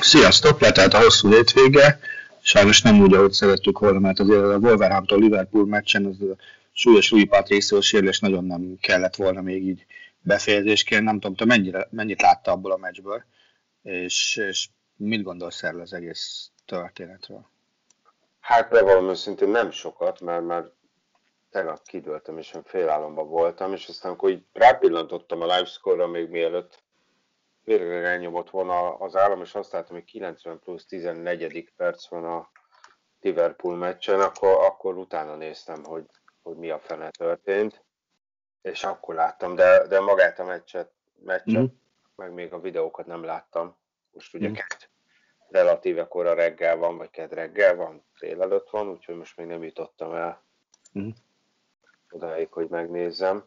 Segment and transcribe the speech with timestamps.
[0.00, 2.00] Sziasztok, letelt a hosszú hétvége,
[2.40, 6.36] sajnos nem úgy, ahogy szerettük volna, mert azért a Wolverhampton-Liverpool meccsen az a
[6.72, 9.86] súlyos Rui Patricio sérülés nagyon nem kellett volna még így
[10.20, 11.04] befejezésként.
[11.04, 13.24] Nem tudom, te mennyire, mennyit látta abból a meccsből,
[13.82, 17.46] és, és mit gondolsz erről az egész történetről?
[18.40, 20.64] Hát bevallom őszintén nem sokat, mert már
[21.50, 26.82] tegnap kidőltem, és én félálomban voltam, és aztán akkor így rápillantottam a livescore-ra még mielőtt
[27.64, 31.72] végre elnyomott volna az állam, és azt láttam, hogy 90 plusz 14.
[31.76, 32.50] perc van a
[33.20, 36.04] Liverpool meccsen, akkor, akkor utána néztem, hogy,
[36.42, 37.84] hogy mi a fene történt,
[38.62, 40.90] és akkor láttam, de, de magát a meccset,
[41.24, 41.74] meccset mm.
[42.16, 43.76] meg még a videókat nem láttam.
[44.10, 44.52] Most ugye mm.
[44.52, 44.90] kett
[45.48, 50.14] relatíve kora reggel van, vagy kedd reggel van, délelőtt van, úgyhogy most még nem jutottam
[50.14, 50.42] el
[50.98, 51.08] mm.
[52.10, 53.42] odáig, hogy megnézzem.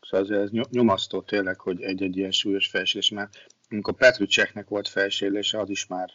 [0.00, 5.70] Szóval ez nyomasztó tényleg, hogy egy-egy ilyen súlyos felsérülés, mert amikor Petrucseknek volt felsérülése, az
[5.70, 6.10] is már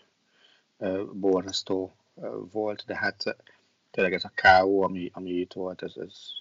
[1.14, 1.96] borzasztó
[2.52, 3.24] volt, de hát
[3.92, 6.40] tényleg ez a KO, ami, ami itt volt, ez, ez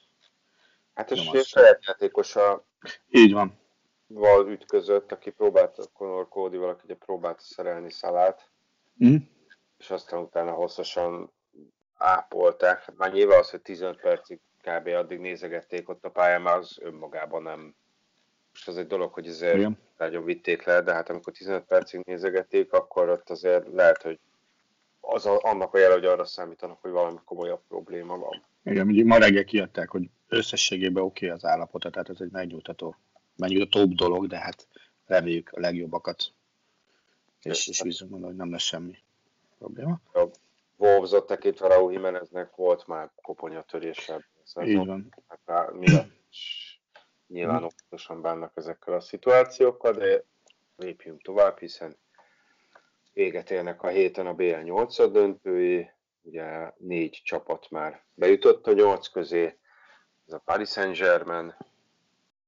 [0.94, 2.64] Hát és saját játékosa
[3.08, 3.58] így van.
[4.06, 8.50] Val ütközött, aki próbált, Conor Cody valaki ugye próbálta szerelni szalát,
[9.04, 9.16] mm.
[9.78, 11.32] és aztán utána hosszasan
[11.94, 12.84] ápolták.
[12.84, 14.86] Hát már nyilván az, hogy 15 percig kb.
[14.86, 17.74] addig nézegették ott a pályán, már az önmagában nem...
[18.60, 19.78] Most az egy dolog, hogy ezért Igen.
[19.98, 24.18] nagyon vitték le, de hát amikor 15 percig nézegették, akkor ott azért lehet, hogy
[25.00, 28.42] az a, annak a jel, hogy arra számítanak, hogy valami komolyabb probléma van.
[28.64, 32.96] Igen, ugye ma reggel kiadták, hogy összességében oké okay az állapota, tehát ez egy megnyugtató,
[33.36, 34.66] megnyugtatóbb dolog, de hát
[35.06, 36.32] reméljük a legjobbakat.
[37.42, 38.98] És, és bízunk hogy nem lesz semmi
[39.58, 40.00] probléma.
[40.12, 40.26] A
[40.76, 44.28] Wolves-ot tekintve Raúl Jimeneznek volt már koponyatörése.
[44.62, 45.14] Így van.
[45.46, 46.18] Hát, miatt
[47.32, 50.24] nyilván óvatosan bánnak ezekkel a szituációkkal, de
[50.76, 51.96] lépjünk tovább, hiszen
[53.12, 55.90] véget érnek a héten a BL 8 döntői,
[56.22, 59.58] ugye négy csapat már bejutott a nyolc közé,
[60.26, 61.56] ez a Paris Saint-Germain,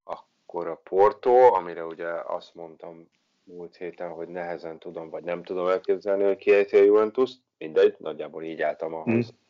[0.04, 3.10] akkor a Porto, amire ugye azt mondtam
[3.44, 8.44] múlt héten, hogy nehezen tudom, vagy nem tudom elképzelni, hogy kiejti a Juventus, mindegy, nagyjából
[8.44, 9.28] így álltam ahhoz.
[9.28, 9.41] Hmm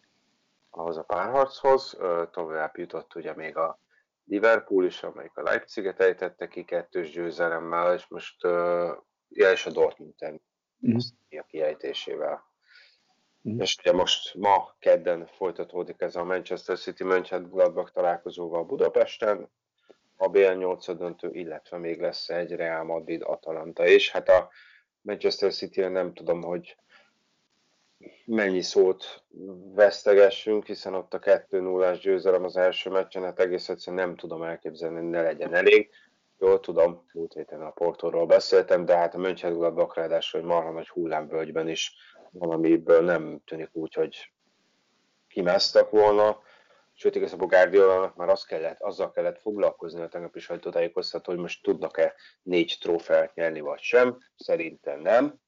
[0.75, 1.97] ahhoz a párharchoz.
[2.31, 3.78] Tovább jutott ugye még a
[4.25, 8.43] Liverpool is, amelyik a Leipziget ejtette ki kettős győzelemmel, és most
[9.28, 10.15] ja, és a Dortmund
[10.87, 10.97] mm.
[11.31, 12.50] a kiejtésével.
[13.49, 13.60] Mm.
[13.60, 19.50] És ugye most ma kedden folytatódik ez a Manchester City Mönchengladbach találkozóval Budapesten,
[20.16, 24.50] a BL 8 döntő, illetve még lesz egy Real Madrid Atalanta, és hát a
[25.00, 26.77] Manchester city nem tudom, hogy
[28.26, 29.22] mennyi szót
[29.74, 35.08] vesztegessünk, hiszen ott a 2-0-ás győzelem az első meccsen, hát egész egyszerűen nem tudom elképzelni,
[35.08, 35.90] ne legyen elég.
[36.38, 40.88] Jól tudom, múlt héten a Portóról beszéltem, de hát a Mönchengladbach ráadásul, hogy marha nagy
[40.88, 41.94] hullámvölgyben is
[42.30, 44.32] valamiből nem tűnik úgy, hogy
[45.28, 46.41] kimáztak volna.
[46.94, 52.14] Sőt, igazából Guardiolának már az kellett, azzal kellett foglalkozni a tegnapi sajtótájékoztató, hogy most tudnak-e
[52.42, 54.18] négy trófeát nyerni, vagy sem.
[54.36, 55.41] Szerintem nem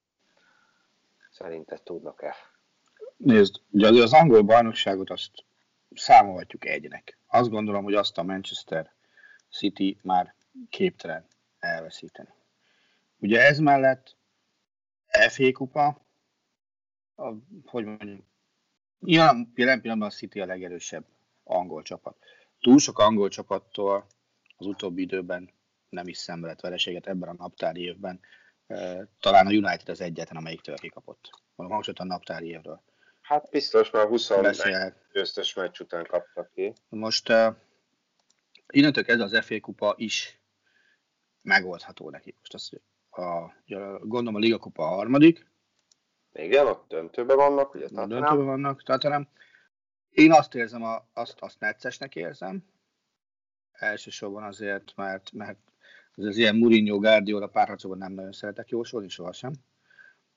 [1.35, 2.35] Szerinted tudnak-e?
[3.17, 5.31] Nézd, ugye az angol bajnokságot azt
[5.95, 7.19] számolhatjuk egynek.
[7.27, 8.93] Azt gondolom, hogy azt a Manchester
[9.51, 10.35] City már
[10.71, 11.27] képtelen
[11.59, 12.29] elveszíteni.
[13.19, 14.17] Ugye ez mellett
[15.29, 16.07] FA kupa,
[17.15, 17.33] a,
[17.65, 18.25] hogy mondjuk,
[19.01, 21.05] jelen, jelen pillanatban a City a legerősebb
[21.45, 22.17] angol csapat.
[22.61, 24.07] Túl sok angol csapattól
[24.57, 25.51] az utóbbi időben
[25.89, 28.21] nem is szenvedett vereséget ebben a naptári évben
[29.21, 31.31] talán a United az egyetlen, amelyiktől kikapott.
[31.55, 32.83] Mondom, hangsúlyt a naptári évről.
[33.23, 36.73] Hát biztos, mert 21 győztes meccs után kaptak ki.
[36.89, 37.55] Most uh,
[38.67, 40.41] innentől kezdve az FA kupa is
[41.43, 42.35] megoldható neki.
[42.39, 42.81] Most azt,
[43.11, 43.53] a,
[44.01, 45.47] gondolom a Liga kupa a harmadik,
[46.33, 47.85] Igen, ott döntőben vannak, ugye?
[47.85, 49.29] A döntőben vannak, nem.
[50.11, 52.65] Én azt érzem, a, azt, azt neccesnek érzem.
[53.73, 55.59] Elsősorban azért, mert, mert
[56.15, 59.53] az, az ilyen Mourinho Guardiola párharcokban nem nagyon szeretek jósolni, sohasem.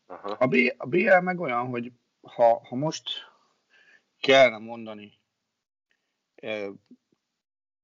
[0.05, 0.29] Aha.
[0.29, 1.91] A, B, a BL meg olyan, hogy
[2.21, 3.09] ha, ha most
[4.19, 5.13] kellene mondani
[6.35, 6.69] ö,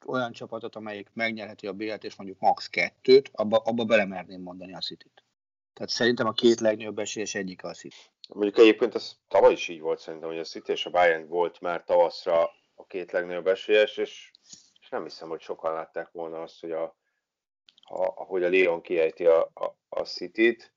[0.06, 2.68] olyan csapatot, amelyik megnyerheti a BL-t, és mondjuk max.
[2.68, 5.24] kettőt, abba, abba belemerném mondani a City-t.
[5.74, 7.96] Tehát szerintem a két legnagyobb esélyes egyik a City.
[8.30, 11.62] Mondjuk egyébként ez tavaly is így volt szerintem, hogy a City és a Bayern volt
[11.62, 12.44] már tavaszra
[12.76, 14.32] a két legnagyobb esélyes, és,
[14.82, 16.96] és nem hiszem, hogy sokan látták volna azt, hogy a,
[17.84, 20.74] a, ahogy a Lyon kiejti a, a, a City-t.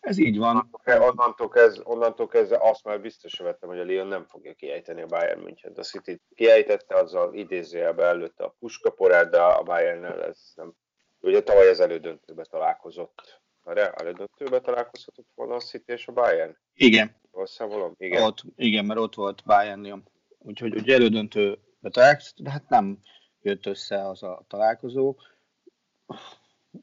[0.00, 0.70] Ez így van.
[0.84, 5.06] Onnantól, kezd, onnantól kezdve azt már biztos vettem, hogy a Lyon nem fogja kiejteni a
[5.06, 5.72] Bayern München.
[5.76, 10.74] A City kiejtette, azzal idézőjelbe előtte a puskaporát, de a Bayernnel ez nem.
[11.20, 13.42] Ugye tavaly az elődöntőbe találkozott.
[13.62, 16.56] A elődöntőbe találkozhatott volna a City és a Bayern?
[16.74, 17.16] Igen.
[17.32, 18.22] Rosszám Igen.
[18.22, 20.08] Ott, igen, mert ott volt Bayern Lyon.
[20.38, 22.98] Úgyhogy ugye elődöntőbe találkozott, de hát nem
[23.40, 25.16] jött össze az a találkozó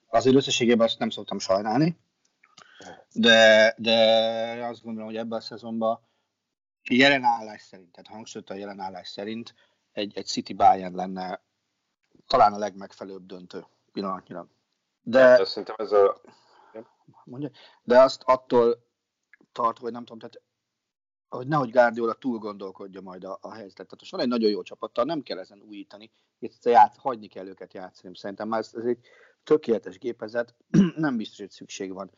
[0.07, 1.99] azért összességében azt nem szoktam sajnálni,
[3.13, 3.95] de, de
[4.65, 5.99] azt gondolom, hogy ebben a szezonban
[6.89, 9.53] jelen állás szerint, tehát hangsúlyt a jelen állás szerint
[9.91, 11.41] egy, egy City Bayern lenne
[12.27, 14.47] talán a legmegfelelőbb döntő pillanatnyilag.
[15.01, 16.21] De, hát, szerintem ez a...
[17.23, 17.49] Mondja,
[17.83, 18.89] de azt attól
[19.51, 20.41] tart, hogy nem tudom, tehát
[21.37, 23.87] hogy nehogy Guardiola túl gondolkodja majd a, a helyzetet.
[23.87, 27.73] Tehát van egy nagyon jó csapattal, nem kell ezen újítani, itt játsz, hagyni kell őket
[27.73, 28.15] játszani.
[28.17, 28.99] Szerintem már ez, ez egy
[29.43, 30.55] tökéletes gépezet,
[30.95, 32.11] nem biztos, hogy szükség van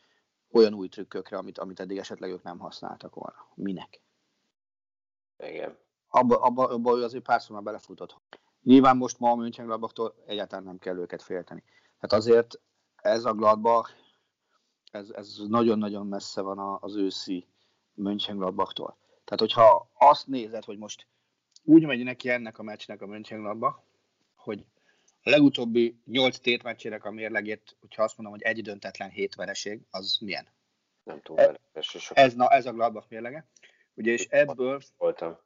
[0.52, 3.46] olyan új trükkökre, amit, amit eddig esetleg ők nem használtak volna.
[3.54, 4.00] Minek?
[5.38, 5.78] Igen.
[6.08, 8.20] Abba, abba, abba ő azért párszor már belefutott.
[8.62, 11.62] Nyilván most ma a Mönchengladbachtól egyáltalán nem kell őket félteni.
[11.98, 12.60] Hát azért
[12.96, 13.90] ez a Gladbach,
[14.90, 17.48] ez, ez nagyon-nagyon messze van az őszi
[17.94, 18.96] Mönchengladbachtól.
[19.24, 21.06] Tehát, hogyha azt nézed, hogy most
[21.62, 23.78] úgy megy neki ennek a meccsnek a Mönchengladbach,
[24.34, 24.66] hogy
[25.22, 30.18] a legutóbbi nyolc tétmeccsének a mérlegét, hogyha azt mondom, hogy egy döntetlen hét vereség, az
[30.20, 30.48] milyen?
[31.02, 32.10] Nem túl veres.
[32.14, 33.46] Ez, na, ez a Gladbach mérlege.
[33.94, 35.38] Ugye, és ebből, voltam.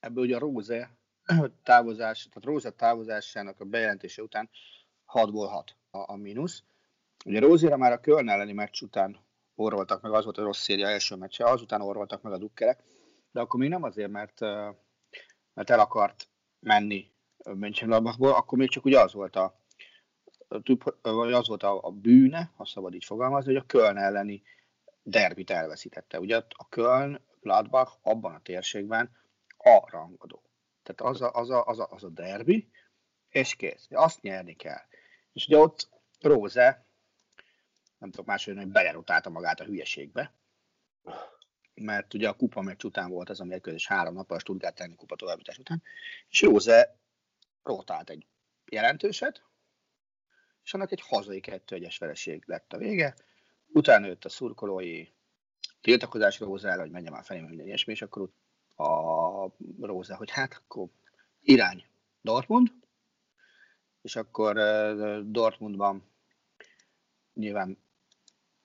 [0.00, 0.90] ebből ugye a Róze
[1.62, 4.50] távozás, tehát Róze távozásának a bejelentése után
[5.12, 6.62] 6-ból 6 a, a mínusz.
[7.24, 9.18] Ugye Rózéra már a Köln elleni meccs után
[9.54, 12.82] orvoltak meg, az volt a rossz széria első meccse, azután orvoltak meg a dukkerek,
[13.38, 14.40] de akkor még nem azért, mert,
[15.54, 16.28] mert el akart
[16.60, 17.12] menni
[17.44, 19.60] Mönchengladbachból, akkor még csak ugye az volt a,
[21.02, 24.42] vagy az volt a, a bűne, ha szabad így fogalmazni, hogy a Köln elleni
[25.02, 26.20] derbit elveszítette.
[26.20, 29.16] Ugye a Köln, Gladbach abban a térségben
[29.56, 30.42] a rangadó.
[30.82, 32.70] Tehát az a, az a, az a, az a derbi,
[33.28, 33.86] és kész.
[33.90, 34.82] Azt nyerni kell.
[35.32, 35.88] És ugye ott
[36.20, 36.86] Róze,
[37.98, 40.32] nem tudok máshogy, hogy belerotálta magát a hülyeségbe,
[41.80, 45.16] mert ugye a kupa meccs után volt az a mérkőzés három nappal a Stuttgart kupa
[45.16, 45.82] továbbítás után,
[46.28, 46.96] és Róze
[47.62, 48.26] rotált egy
[48.70, 49.42] jelentőset,
[50.64, 53.14] és annak egy hazai kettő egyes vereség lett a vége.
[53.66, 55.06] Utána jött a szurkolói
[55.80, 58.30] tiltakozás Rózára, hogy menjem már felé, minden ilyesmi, és akkor
[58.76, 59.48] a
[59.80, 60.88] Róza, hogy hát akkor
[61.40, 61.84] irány
[62.20, 62.72] Dortmund,
[64.02, 64.54] és akkor
[65.30, 66.10] Dortmundban
[67.34, 67.78] nyilván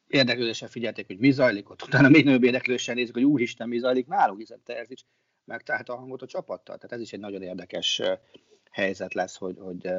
[0.07, 4.07] érdeklődésen figyelték, hogy mi zajlik ott, utána még nagyobb érdeklődésen nézik, hogy úristen, mi zajlik
[4.07, 5.01] nálunk, hiszen Terzic
[5.45, 6.75] megtalálta a hangot a csapattal.
[6.75, 8.01] Tehát ez is egy nagyon érdekes
[8.71, 9.89] helyzet lesz, hogy, hogy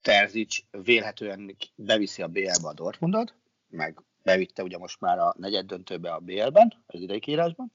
[0.00, 3.34] Terzic vélhetően beviszi a BL-be a Dortmundot,
[3.68, 7.72] meg bevitte ugye most már a negyed döntőbe a BL-ben, az idei kiírásban.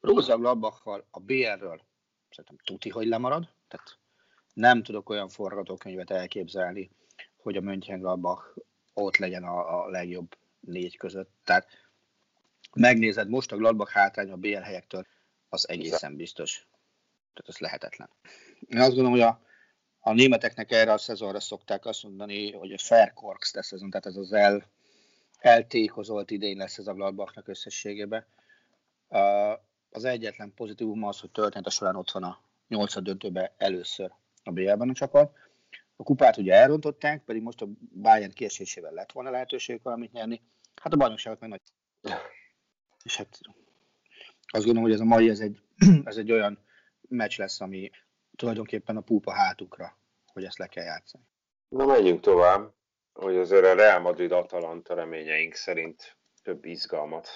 [0.00, 1.80] Róza Gladbachval a BL-ről
[2.30, 3.98] szerintem tuti, hogy lemarad, tehát
[4.52, 6.90] nem tudok olyan forgatókönyvet elképzelni,
[7.36, 8.56] hogy a Mönchengladbach
[8.94, 11.30] ott legyen a, a legjobb négy között.
[11.44, 11.68] Tehát
[12.74, 15.06] megnézed most a Gladbach hátrány a BL helyektől,
[15.48, 16.66] az egészen biztos.
[17.34, 18.10] Tehát ez lehetetlen.
[18.68, 19.42] Én azt gondolom, hogy a,
[20.00, 24.06] a németeknek erre a szezonra szokták azt mondani, hogy a fair korks lesz szezon, tehát
[24.06, 24.70] ez az el,
[25.38, 28.26] eltékozolt idén lesz ez a Gladbachnak összességében.
[29.90, 34.50] Az egyetlen pozitívum az, hogy történt a során ott van a nyolcad döntőben először a
[34.50, 35.36] BL-ben a csapat.
[35.96, 40.42] A kupát ugye elrontották, pedig most a Bayern kiesésével lett volna lehetőség valamit nyerni.
[40.82, 41.60] Hát a bajnokságot meg nagy.
[43.02, 43.38] És hát
[44.46, 45.60] azt gondolom, hogy ez a mai ez egy,
[46.04, 46.64] ez egy olyan
[47.08, 47.90] meccs lesz, ami
[48.36, 49.98] tulajdonképpen a púpa hátukra,
[50.32, 51.24] hogy ezt le kell játszani.
[51.68, 52.72] Na menjünk tovább,
[53.12, 57.28] hogy azért a Real Madrid Atalanta reményeink szerint több izgalmat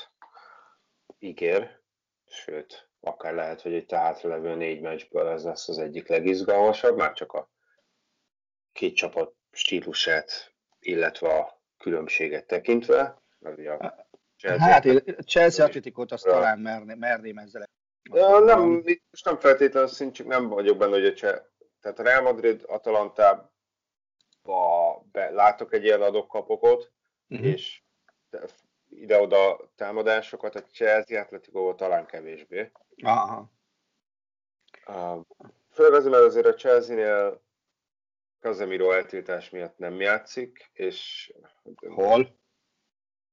[1.18, 1.80] ígér,
[2.26, 7.32] sőt, akár lehet, hogy egy hátralevő négy meccsből ez lesz az egyik legizgalmasabb, már csak
[7.32, 7.50] a
[8.78, 13.22] két csapat stílusát, illetve a különbséget tekintve.
[13.38, 14.06] Mert ugye a
[14.36, 17.68] Chelsea hát, én Chelsea Atletikot azt talán merné, merném ezzel.
[18.44, 18.68] Nem,
[19.10, 21.42] most nem feltétlenül szint, csak nem vagyok benne, hogy a Cseh...
[21.80, 23.52] Tehát a Real Madrid Atalanta
[25.12, 26.92] látok egy ilyen adok-kapokot,
[27.28, 27.46] uh-huh.
[27.46, 27.82] és
[28.88, 32.72] ide-oda támadásokat, a Chelsea Atletico talán kevésbé.
[33.02, 33.50] Aha.
[34.86, 35.24] Uh,
[35.70, 37.46] főleg azért, mert azért a Chelsea-nél
[38.40, 41.32] Casemiro eltiltás miatt nem játszik, és...
[41.88, 42.36] Hol?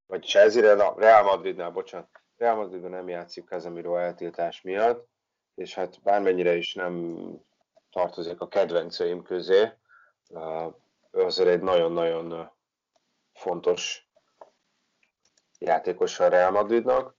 [0.06, 2.08] Vagy Chelsea-re, Real Madridnál, bocsánat.
[2.36, 5.08] Real Madridban nem játszik Casemiro eltiltás miatt,
[5.54, 7.16] és hát bármennyire is nem
[7.90, 9.72] tartozik a kedvenceim közé,
[11.10, 12.50] ő azért egy nagyon-nagyon
[13.32, 14.10] fontos
[15.58, 17.16] játékos a Real Madridnak.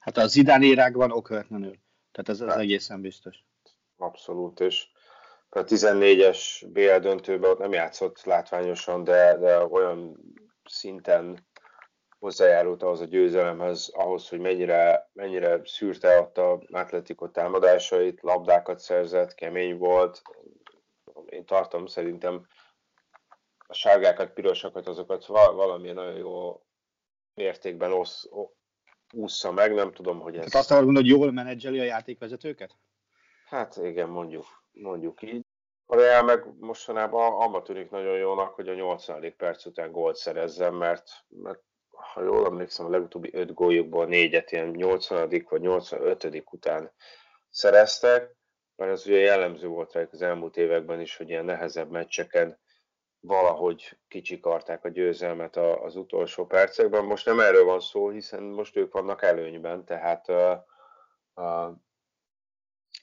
[0.00, 1.76] Hát a Zidane érákban okvetlenül.
[2.12, 2.58] Tehát ez, ez hát.
[2.58, 3.44] egészen biztos.
[3.96, 4.86] Abszolút, és
[5.56, 10.16] a 14-es BL döntőben ott nem játszott látványosan, de, de olyan
[10.64, 11.46] szinten
[12.18, 19.34] hozzájárult ahhoz a győzelemhez, ahhoz, hogy mennyire, mennyire szűrte ott a Atletico támadásait, labdákat szerzett,
[19.34, 20.22] kemény volt.
[21.26, 22.46] Én tartom szerintem
[23.66, 26.62] a sárgákat, pirosakat, azokat valamilyen nagyon jó
[27.34, 28.28] mértékben osz,
[29.12, 30.50] ússza meg, nem tudom, hogy ez...
[30.50, 32.76] Tehát azt mondani, hogy jól menedzseli a játékvezetőket?
[33.46, 34.44] Hát igen, mondjuk,
[34.80, 35.44] mondjuk így.
[35.86, 39.34] A Real meg mostanában abba tűnik nagyon jónak, hogy a 80.
[39.36, 44.68] perc után gólt szerezzen, mert, mert ha jól emlékszem, a legutóbbi 5 góljukból négyet ilyen
[44.68, 45.44] 80.
[45.48, 46.42] vagy 85.
[46.50, 46.92] után
[47.48, 48.36] szereztek,
[48.76, 52.60] mert az ugye jellemző volt rá az elmúlt években is, hogy ilyen nehezebb meccseken
[53.20, 57.04] valahogy kicsikarták a győzelmet az utolsó percekben.
[57.04, 60.26] Most nem erről van szó, hiszen most ők vannak előnyben, tehát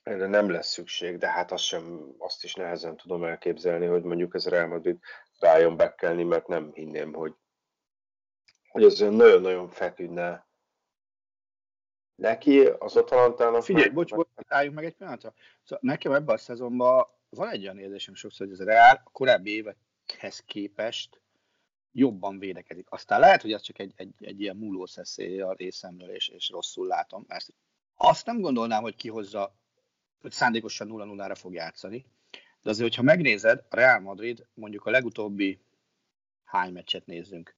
[0.03, 4.35] erre nem lesz szükség, de hát azt, sem, azt is nehezen tudom elképzelni, hogy mondjuk
[4.35, 4.99] ez Real Madrid
[5.39, 7.35] rájön bekelni, mert nem hinném, hogy,
[8.67, 10.47] hogy ez nagyon-nagyon feküdne
[12.15, 13.63] neki, az Atalantának.
[13.63, 15.33] Figyelj, meg, bocs, bocs, álljunk meg egy pillanatra.
[15.63, 19.51] Szóval nekem ebben a szezonban van egy olyan érzésem sokszor, hogy ez Real a korábbi
[19.51, 21.21] évekhez képest
[21.91, 22.87] jobban védekezik.
[22.89, 24.87] Aztán lehet, hogy ez csak egy, egy, egy ilyen múló
[25.41, 27.25] a részemről, és, és rosszul látom.
[27.27, 27.53] Ezt.
[27.95, 29.55] Azt nem gondolnám, hogy kihozza
[30.23, 32.05] hogy szándékosan 0-0-ra fog játszani.
[32.61, 35.61] De azért, hogyha megnézed, a Real Madrid mondjuk a legutóbbi
[36.43, 37.55] hány meccset nézzünk.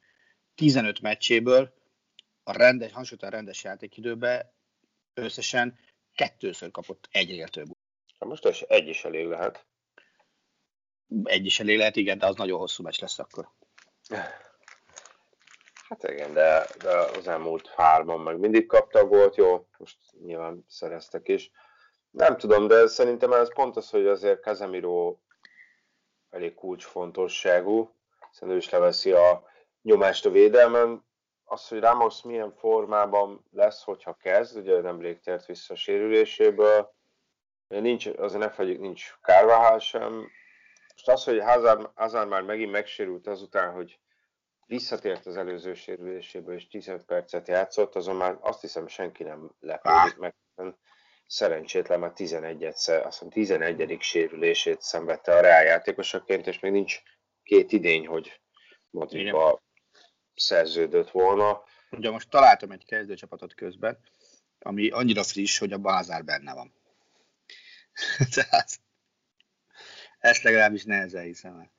[0.56, 1.74] 15 meccséből
[2.44, 4.52] a rendes, hangsúlytan rendes játékidőben
[5.14, 5.80] összesen
[6.16, 7.68] kettőször kapott egyre több.
[8.20, 9.66] Most ez egy is elég lehet.
[11.24, 13.50] Egy is elég lehet, igen, de az nagyon hosszú meccs lesz akkor.
[15.90, 21.28] Hát igen, de, de az elmúlt hárman meg mindig kapta volt, jó, most nyilván szereztek
[21.28, 21.52] is.
[22.16, 25.18] Nem tudom, de szerintem ez pont az, hogy azért Casemiro
[26.30, 27.96] elég kulcsfontosságú,
[28.32, 29.44] szerintem is leveszi a
[29.82, 31.06] nyomást a védelmen.
[31.44, 36.94] Az, hogy Ramos milyen formában lesz, hogyha kezd, ugye nemrég tért vissza a sérüléséből,
[37.68, 40.14] nincs, azért ne fegyük, nincs Carvajal sem.
[40.94, 44.00] Most az, hogy Hazard, Hazard már megint megsérült azután, hogy
[44.66, 50.18] visszatért az előző sérüléséből, és 15 percet játszott, azon már azt hiszem senki nem lepődik
[50.18, 50.36] meg
[51.28, 53.98] szerencsétlen már 11-szer, azt hiszem 11.
[54.00, 57.02] sérülését szenvedte a Real játékosaként, és még nincs
[57.44, 58.40] két idény, hogy
[58.90, 59.64] Madridba
[60.36, 61.64] szerződött volna.
[61.92, 64.00] Ugye most találtam egy kezdőcsapatot közben,
[64.60, 66.74] ami annyira friss, hogy a Bázár benne van.
[68.36, 68.80] Tehát
[70.20, 71.72] ezt legalábbis nehezen hiszem el,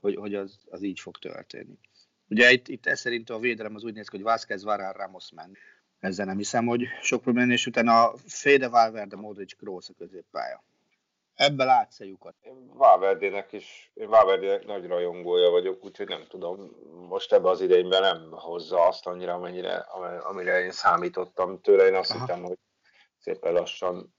[0.00, 1.78] hogy, hogy az, az így fog történni.
[2.28, 5.30] Ugye itt, itt ez szerint a védelem az úgy néz ki, hogy Vázquez, Varán, Ramos
[5.30, 5.58] ment
[6.00, 10.62] ezzel nem hiszem, hogy sok probléma, és utána a Fede Valverde, Modric, Kroos a középpálya.
[11.34, 12.34] Ebbe látsz-e lyukat?
[12.40, 16.70] Én Valverdének is, én Valverdének nagy rajongója vagyok, úgyhogy nem tudom,
[17.08, 19.76] most ebbe az idényben nem hozza azt annyira, amennyire,
[20.20, 21.86] amire én számítottam tőle.
[21.86, 22.20] Én azt Aha.
[22.20, 22.58] hittem, hogy
[23.18, 24.14] szépen lassan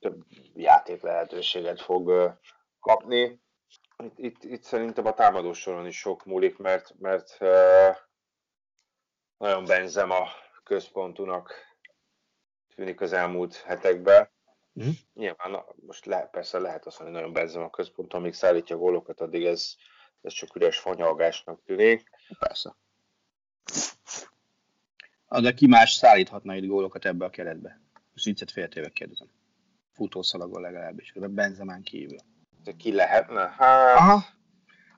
[0.00, 0.24] több
[0.54, 2.36] játék lehetőséget fog
[2.80, 3.42] kapni.
[3.96, 7.38] Itt, itt, itt szerintem a támadó soron is sok múlik, mert, mert
[9.36, 10.28] nagyon benzem a
[10.64, 11.52] központúnak
[12.74, 14.30] tűnik az elmúlt hetekben.
[14.82, 14.90] Mm.
[15.14, 18.76] Nyilván na, most le, persze lehet azt mondani, hogy nagyon bezzem a központ, amíg szállítja
[18.76, 19.74] a gólokat, addig ez,
[20.22, 22.10] ez csak üres fanyalgásnak tűnik.
[22.38, 22.76] Persze.
[25.26, 27.80] Ah, de ki más szállíthatna itt gólokat ebbe a keretbe?
[28.12, 29.28] Most viccet féltéve kérdezem.
[29.92, 32.18] Futószalagon legalábbis, de Benzemán kívül.
[32.62, 33.54] De ki lehetne?
[33.58, 33.96] Hát...
[33.96, 34.24] Aha.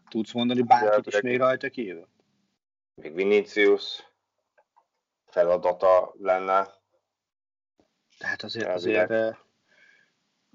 [0.08, 2.08] Tudsz mondani bárkit is még rajta kívül?
[2.94, 4.02] Még Vinicius
[5.36, 6.68] feladata lenne.
[8.18, 9.36] Tehát azért, azért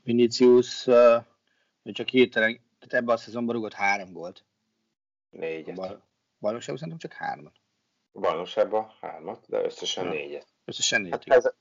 [0.03, 0.83] Vinicius
[1.83, 4.45] csak hirtelen, tehát ebben a szezonban rúgott három gólt.
[5.29, 5.75] Négyet.
[5.75, 6.03] Bal,
[6.39, 7.55] bajnokságban szerintem csak hármat.
[8.11, 10.09] bajnokságban hármat, de összesen Ja.
[10.09, 10.47] négyet.
[10.65, 11.11] Összesen négy.
[11.11, 11.53] Hát ez,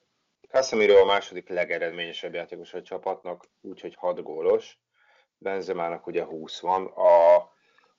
[0.49, 4.79] Casemiro a második legeredményesebb játékos a csapatnak, úgyhogy 6 gólos.
[5.39, 6.87] Benzemának ugye 20 van.
[6.87, 7.37] A,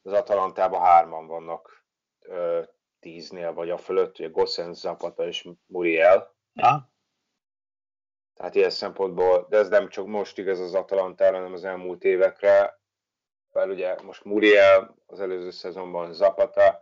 [0.01, 1.85] az Atalantában hárman vannak
[2.19, 2.63] ö,
[3.01, 6.35] 10-nél vagy a fölött, ugye Gossens, Zapata és Muriel.
[6.53, 6.93] Ja.
[8.33, 12.79] Tehát ilyen szempontból, de ez nem csak most igaz az Atalantára, hanem az elmúlt évekre.
[13.51, 16.81] Mert ugye most Muriel, az előző szezonban Zapata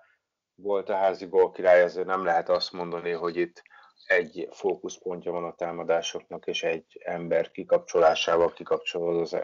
[0.56, 3.64] volt a házi gól király, ezért nem lehet azt mondani, hogy itt
[4.06, 9.38] egy fókuszpontja van a támadásoknak, és egy ember kikapcsolásával kikapcsolod az,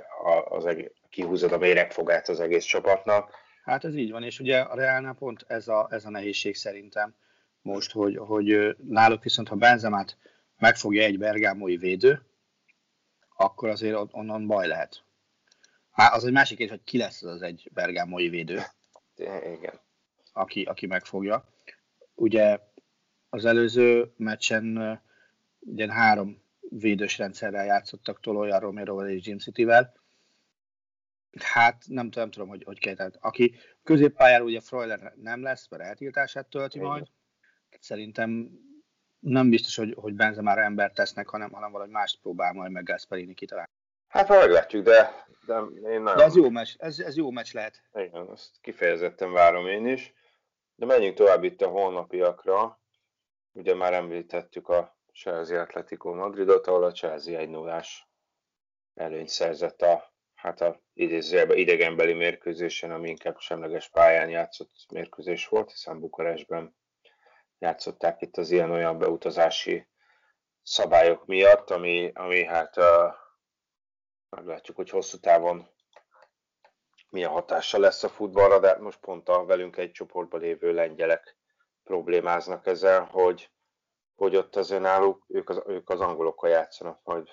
[0.45, 3.31] az egész, kihúzod a méregfogát az egész csapatnak.
[3.65, 7.15] Hát ez így van, és ugye a Realnál pont ez a, ez a nehézség szerintem
[7.61, 10.17] most, hogy, hogy náluk viszont, ha Benzemát
[10.57, 12.21] megfogja egy bergámói védő,
[13.37, 15.03] akkor azért on- onnan baj lehet.
[15.95, 18.59] Már az egy másik kérdés, hogy ki lesz az az egy bergámói védő,
[19.15, 19.79] Igen.
[20.33, 21.45] aki, aki megfogja.
[22.15, 22.59] Ugye
[23.29, 25.01] az előző meccsen
[25.59, 29.93] ugye három védős rendszerrel játszottak Tolója, Romero és Jim City-vel.
[31.43, 32.95] Hát nem, tudom- nem tudom, hogy, hogy kell.
[32.95, 36.89] Tehát, aki középpályára ugye Freuler nem lesz, mert eltiltását tölti Igen.
[36.89, 37.07] majd.
[37.79, 38.59] Szerintem
[39.19, 43.33] nem biztos, hogy, hogy Benzemára embert tesznek, hanem, hanem valami mást próbál majd meg Gasperini
[43.33, 43.69] kitalálni.
[44.07, 46.17] Hát ha meglátjuk, de, de én nagyon...
[46.17, 47.83] De ez jó meccs, ez, ez jó meccs lehet.
[47.93, 50.13] Igen, ezt kifejezetten várom én is.
[50.75, 52.79] De menjünk tovább itt a holnapiakra.
[53.51, 57.83] Ugye már említettük a Chelsea Atletico Madridot, ahol a Chelsea 1 0
[58.93, 60.14] előnyt szerzett a,
[60.45, 66.75] hát a idézőjelben idegenbeli mérkőzésen, ami inkább semleges pályán játszott mérkőzés volt, hiszen Bukarestben
[67.59, 69.87] játszották itt az ilyen-olyan beutazási
[70.63, 73.13] szabályok miatt, ami, ami hát uh,
[74.29, 75.67] meglátjuk, hogy hosszú távon
[77.09, 81.37] milyen hatása lesz a futballra, de most pont a velünk egy csoportban lévő lengyelek
[81.83, 83.51] problémáznak ezzel, hogy,
[84.15, 87.27] hogy ott azért náluk ők az, ők az angolokkal játszanak majd.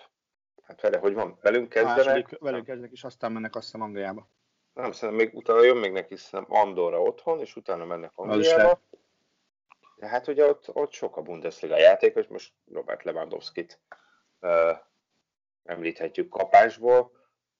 [0.72, 2.04] Hát vele, hogy van, velünk kezdenek?
[2.04, 4.28] Második, velük kezdenek, és aztán mennek azt hiszem Angliába.
[4.72, 8.80] Nem, szerintem még utána jön még neki szerintem Andorra otthon, és utána mennek Angliába.
[9.96, 13.80] De hát ugye ott, ott sok a Bundesliga játékos, most Robert Lewandowski-t
[14.40, 14.50] uh,
[15.64, 17.12] említhetjük kapásból.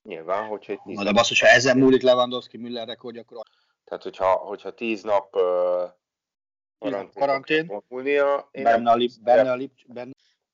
[0.02, 3.46] Nyilván, hogyha itt Na de basszus, ha ezen múlik Lewandowski Müller rekordja, akkor
[3.84, 5.42] Tehát, hogyha, hogyha tíz nap uh,
[6.78, 7.20] karantén.
[7.20, 7.82] karantén
[8.50, 10.11] én benne a, lip, benne a lip, benne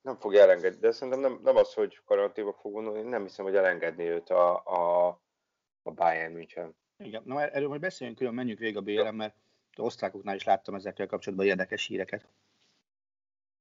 [0.08, 0.78] nem fogja elengedni.
[0.78, 4.62] De szerintem nem, nem az, hogy karanténba fog vonulni, nem hiszem, hogy elengedni őt a,
[4.64, 5.06] a,
[5.82, 6.76] a Bayern München.
[6.98, 9.34] Igen, na er- erről majd beszéljünk, külön menjünk végig a BLM, mert
[9.76, 12.26] az osztrákoknál is láttam ezekkel kapcsolatban érdekes híreket.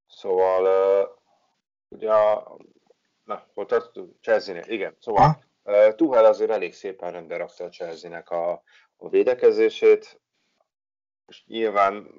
[0.06, 1.16] Szóval, uh,
[1.88, 2.56] ugye a,
[3.24, 4.16] na, hol tartottunk?
[4.20, 4.96] Chelsea-nél, igen.
[5.00, 8.62] Szóval uh, Tuchel azért elég szépen rendbe rakta a Chelsea-nek a,
[8.96, 10.20] a védekezését.
[11.26, 12.10] Most nyilván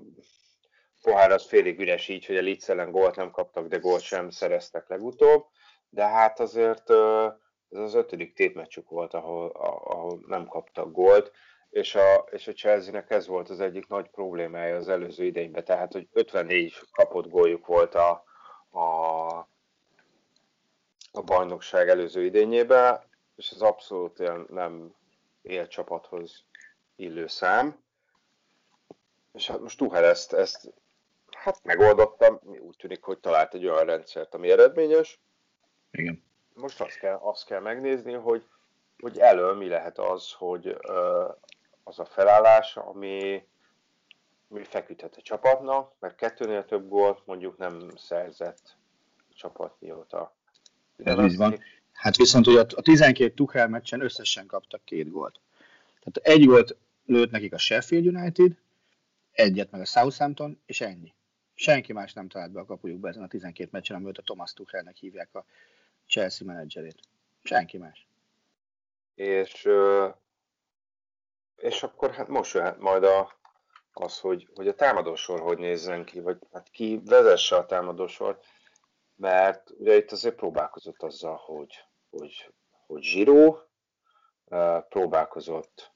[1.01, 4.29] pohár az félig üres így, hogy a Leeds ellen gólt nem kaptak, de gólt sem
[4.29, 5.45] szereztek legutóbb.
[5.89, 6.89] De hát azért
[7.69, 9.49] ez az ötödik tétmeccsük volt, ahol,
[9.83, 11.31] ahol nem kaptak gólt,
[11.69, 15.93] és a, és a Chelsea-nek ez volt az egyik nagy problémája az előző idényben, tehát
[15.93, 18.23] hogy 54 kapott góljuk volt a,
[18.69, 19.27] a,
[21.11, 23.03] a bajnokság előző idényében,
[23.35, 24.95] és ez abszolút ilyen nem
[25.41, 26.45] élcsapathoz
[26.95, 27.83] illő szám.
[29.33, 30.73] És hát most Tuchel ezt, ezt
[31.49, 35.19] hát megoldottam, úgy tűnik, hogy talált egy olyan rendszert, ami eredményes,
[35.91, 36.23] Igen.
[36.53, 38.43] most azt kell, azt kell megnézni, hogy,
[38.99, 40.77] hogy elől mi lehet az, hogy
[41.83, 43.47] az a felállás, ami,
[44.49, 48.75] ami feküdhet a csapatnak, mert kettőnél több gólt mondjuk nem szerzett
[49.17, 50.35] a csapat mióta.
[51.03, 51.59] Ez így van.
[51.93, 55.39] Hát viszont ugye a 12 Tuchel meccsen összesen kaptak két gólt.
[55.99, 58.51] Tehát egy gólt lőtt nekik a Sheffield United,
[59.31, 61.13] egyet meg a Southampton, és ennyi.
[61.59, 64.95] Senki más nem talált be a kapujukba ezen a 12 meccsen, amióta a Thomas Tuchelnek
[64.95, 65.45] hívják a
[66.07, 66.99] Chelsea menedzserét.
[67.43, 68.07] Senki más.
[69.15, 69.69] És,
[71.55, 73.39] és akkor hát most jöhet majd a,
[73.93, 78.45] az, hogy, hogy a támadósor hogy nézzen ki, vagy hát ki vezesse a támadósort,
[79.15, 82.53] mert ugye itt azért próbálkozott azzal, hogy, hogy,
[82.87, 83.59] hogy Zsiró,
[84.89, 85.91] próbálkozott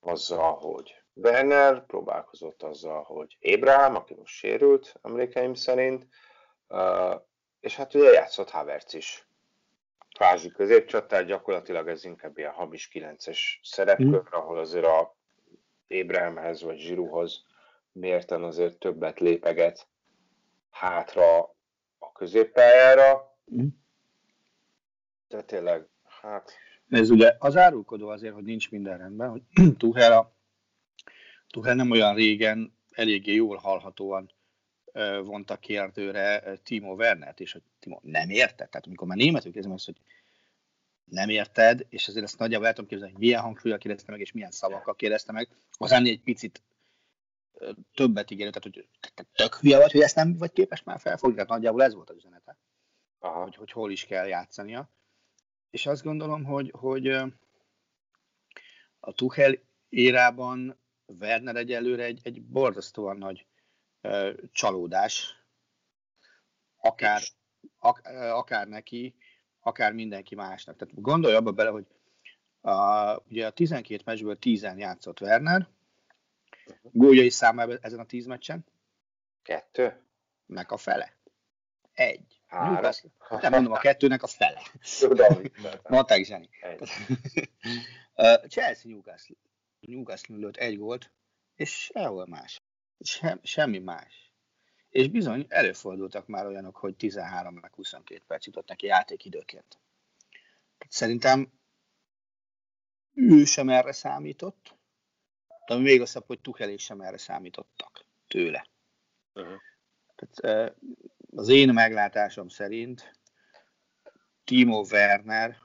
[0.00, 6.06] azzal, hogy Werner, próbálkozott azzal, hogy Ébrahim, aki most sérült, emlékeim szerint,
[7.60, 9.28] és hát ugye játszott Havertz is.
[10.16, 14.30] Kvázi középcsatár, gyakorlatilag ez inkább ilyen hamis 9-es szerepkör, mm.
[14.30, 15.16] ahol azért a
[15.86, 17.44] Ébrahimhez vagy Zsiruhoz
[17.92, 19.86] mérten azért többet lépeget
[20.70, 21.38] hátra
[21.98, 23.36] a középpályára.
[23.54, 23.66] Mm.
[25.28, 26.52] De tényleg, hát...
[26.88, 29.42] Ez ugye az árulkodó azért, hogy nincs minden rendben, hogy
[29.78, 30.36] Tuchel, a,
[31.58, 34.30] Tuchel nem olyan régen eléggé jól hallhatóan
[35.22, 38.68] vonta kérdőre Timo Wernert, és hogy Timo nem érted.
[38.68, 39.96] Tehát amikor már németül kérdezem azt, hogy
[41.04, 44.32] nem érted, és azért ezt nagyjából el tudom képzelni, hogy milyen hangsúlyjal kérdezte meg, és
[44.32, 46.62] milyen szavakkal kérdezte meg, az ennél egy picit
[47.94, 51.34] többet ígérő, tehát hogy te tök hülye vagy, hogy ezt nem vagy képes már felfogni,
[51.34, 52.56] tehát nagyjából ez volt az üzenete,
[53.18, 53.42] Aha.
[53.42, 54.90] Hogy, hogy hol is kell játszania.
[55.70, 57.06] És azt gondolom, hogy, hogy
[59.00, 59.54] a Tuchel
[59.88, 60.78] érában
[61.20, 63.46] Werner egyelőre egy, egy borzasztóan nagy
[64.02, 65.44] uh, csalódás,
[66.76, 67.22] akár,
[67.78, 68.00] ak,
[68.32, 69.14] akár neki,
[69.60, 70.76] akár mindenki másnak.
[70.76, 71.86] Tehát gondolj abba bele, hogy
[72.60, 75.68] a, ugye a 12 meccsből 10 játszott Werner,
[76.82, 78.64] góljai száma ezen a 10 meccsen?
[79.42, 80.02] Kettő.
[80.46, 81.16] Meg a fele.
[81.92, 82.40] Egy.
[82.46, 82.90] Három.
[83.40, 84.62] Nem mondom, a kettőnek a fele.
[85.88, 86.48] Mondták Zseni.
[88.48, 89.36] Chelsea Newcastle.
[89.80, 91.10] Newcastle lőtt egy gólt,
[91.54, 92.62] és sehol más.
[93.00, 94.32] Sem, semmi más.
[94.88, 99.78] És bizony előfordultak már olyanok, hogy 13 meg 22 perc jutott neki játékidőként.
[100.88, 101.52] Szerintem
[103.14, 104.76] ő sem erre számított,
[105.66, 108.68] de még rosszabb, hogy Tuchel sem erre számítottak tőle.
[109.34, 109.60] Uh-huh.
[110.14, 110.74] Tehát,
[111.30, 113.18] az én meglátásom szerint
[114.44, 115.58] Timo Werner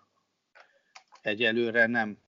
[1.22, 2.23] egyelőre nem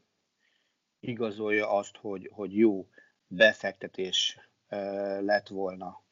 [1.07, 2.87] igazolja azt, hogy, hogy jó
[3.27, 4.39] befektetés
[5.19, 6.03] lett volna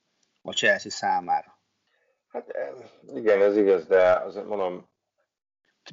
[0.42, 1.60] a Chelsea számára.
[2.28, 2.54] Hát
[3.16, 4.92] igen, ez igaz, de azért mondom...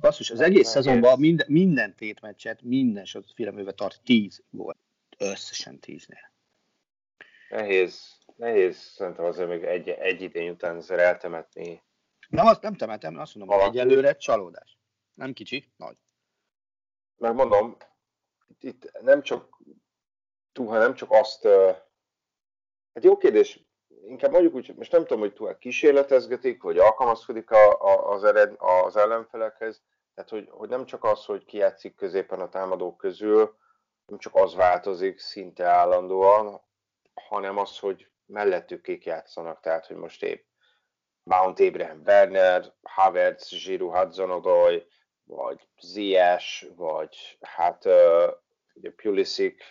[0.00, 4.78] Basszus, az egész szezonban minden, minden tétmeccset, minden filmőve tart 10 volt.
[5.18, 6.30] Összesen 10-nél.
[7.48, 11.82] Nehéz, nehéz szerintem azért még egy, egy idény után azért eltemetni.
[12.28, 14.78] Nem, azt nem temetem, azt mondom, hogy egyelőre csalódás.
[15.14, 15.96] Nem kicsi, nagy.
[17.16, 17.76] Megmondom,
[18.50, 19.58] itt, itt nem csak
[20.52, 21.46] Tuha nem csak azt,
[22.94, 23.64] hát jó kérdés,
[24.06, 28.54] inkább mondjuk úgy, most nem tudom, hogy Tuha kísérletezgetik, vagy alkalmazkodik a, a, az, ered,
[28.58, 29.82] az ellenfelekhez,
[30.14, 33.56] tehát hogy, hogy nem csak az, hogy kijátszik középen a támadók közül,
[34.06, 36.60] nem csak az változik szinte állandóan,
[37.14, 40.44] hanem az, hogy mellettük kik játszanak, tehát hogy most épp
[41.22, 44.30] Mount Abraham Werner, Havertz, Giroud hudson
[45.30, 47.84] vagy Ziyech, vagy hát
[48.74, 49.64] ugye Pulisic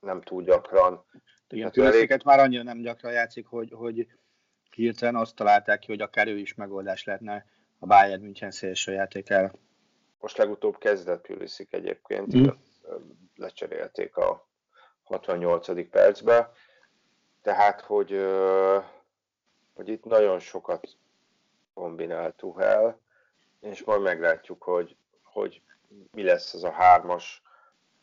[0.00, 1.04] nem túl gyakran.
[1.48, 2.24] Igen, hát Pulisic elég...
[2.24, 4.06] már annyira nem gyakran játszik, hogy, hogy
[4.70, 7.46] hirtelen azt találták ki, hogy akár ő is megoldás lehetne
[7.78, 9.52] a Bayern München szélső játékára.
[10.20, 12.46] Most legutóbb kezdett Pulisic egyébként, mm.
[13.34, 14.48] lecserélték a
[15.02, 15.90] 68.
[15.90, 16.52] percbe,
[17.42, 18.26] tehát hogy,
[19.74, 20.88] hogy itt nagyon sokat
[21.74, 23.02] kombinál Tuhel,
[23.64, 25.62] és majd meglátjuk, hogy, hogy
[26.12, 27.42] mi lesz ez a hármas,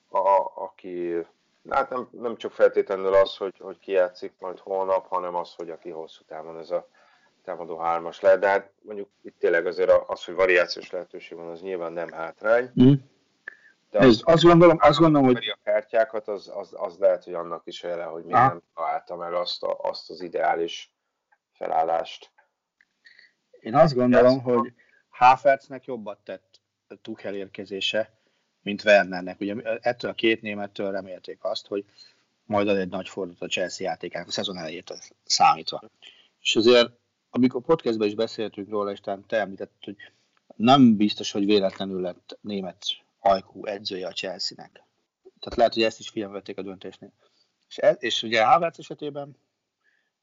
[0.10, 1.26] a, aki
[1.70, 5.70] hát nem, nem csak feltétlenül az, hogy, hogy ki játszik majd holnap, hanem az, hogy
[5.70, 6.88] aki hosszú távon ez a
[7.44, 11.62] támadó hármas lehet, de hát mondjuk itt tényleg azért az, hogy variációs lehetőség van, az
[11.62, 12.72] nyilván nem hátrány.
[12.82, 12.94] Mm.
[13.90, 15.50] De Ez, az, azt gondolom, azt gondolom hogy...
[15.50, 19.34] A kártyákat, az, az, az lehet, hogy annak is ele, hogy még nem találta meg
[19.34, 20.94] azt, a, azt az ideális
[21.54, 22.32] felállást.
[23.60, 24.74] Én azt gondolom, Ez, hogy
[25.26, 26.62] Havertznek jobbat tett
[27.02, 28.12] Tuchel érkezése,
[28.62, 29.40] mint Wernernek.
[29.40, 31.86] Ugye ettől a két némettől remélték azt, hogy
[32.46, 35.84] majd ad egy nagy fordult a Chelsea játékának a szezon elejét számítva.
[36.40, 36.90] És azért,
[37.30, 39.96] amikor podcastban is beszéltünk róla, és te említett, hogy
[40.56, 42.86] nem biztos, hogy véletlenül lett német
[43.20, 44.84] ajkú edzője a Chelsea-nek.
[45.40, 47.12] Tehát lehet, hogy ezt is figyelme vették a döntésnél.
[47.68, 49.38] És, ez, és ugye Havertz esetében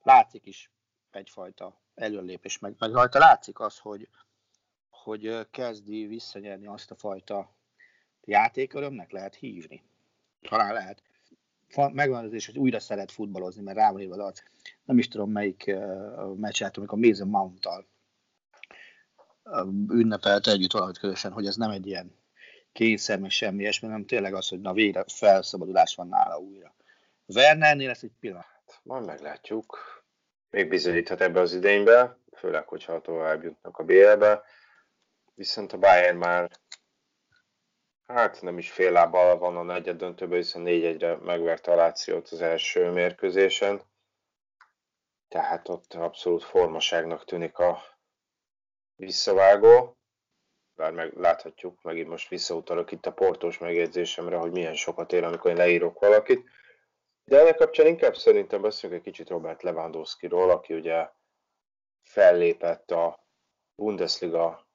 [0.03, 0.71] látszik is
[1.11, 4.09] egyfajta előlépés, meg, meg rajta látszik az, hogy,
[5.03, 7.55] hogy kezdi visszanyerni azt a fajta
[8.25, 9.83] játékörömnek lehet hívni.
[10.41, 11.03] Talán lehet.
[11.93, 14.43] Megvan az is, hogy újra szeret futballozni, mert rá van írva az.
[14.85, 15.75] Nem is tudom melyik
[16.37, 17.87] meccset, amikor Mason Mount-tal
[19.45, 22.17] uh, ünnepelte együtt valahogy közösen, hogy ez nem egy ilyen
[22.73, 26.75] kényszer, meg semmi ilyesmi, hanem tényleg az, hogy na végre felszabadulás van nála újra.
[27.27, 28.81] Wernernél lesz egy pillanat.
[28.83, 29.79] Majd meglátjuk.
[30.51, 34.43] Még bizonyíthat ebbe az idénybe, főleg, hogyha tovább jutnak a BL-be.
[35.39, 36.51] Viszont a Bayern már
[38.07, 42.41] hát nem is fél lábbal van a negyed döntőben, hiszen 4-1-re megverte a Lációt az
[42.41, 43.83] első mérkőzésen.
[45.29, 47.83] Tehát ott abszolút formaságnak tűnik a
[48.95, 49.99] visszavágó
[50.75, 55.51] bár meg láthatjuk, megint most visszautalok itt a portós megjegyzésemre, hogy milyen sokat ér, amikor
[55.51, 56.49] én leírok valakit.
[57.25, 61.09] De ennek kapcsán inkább szerintem beszéljünk egy kicsit Robert Lewandowski-ról, aki ugye
[62.03, 63.27] fellépett a
[63.75, 64.68] Bundesliga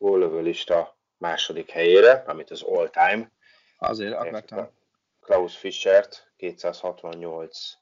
[0.00, 3.32] góllövő lista második helyére, amit az all-time.
[3.78, 4.68] Azért akartam.
[5.20, 7.72] Klaus Fischert 268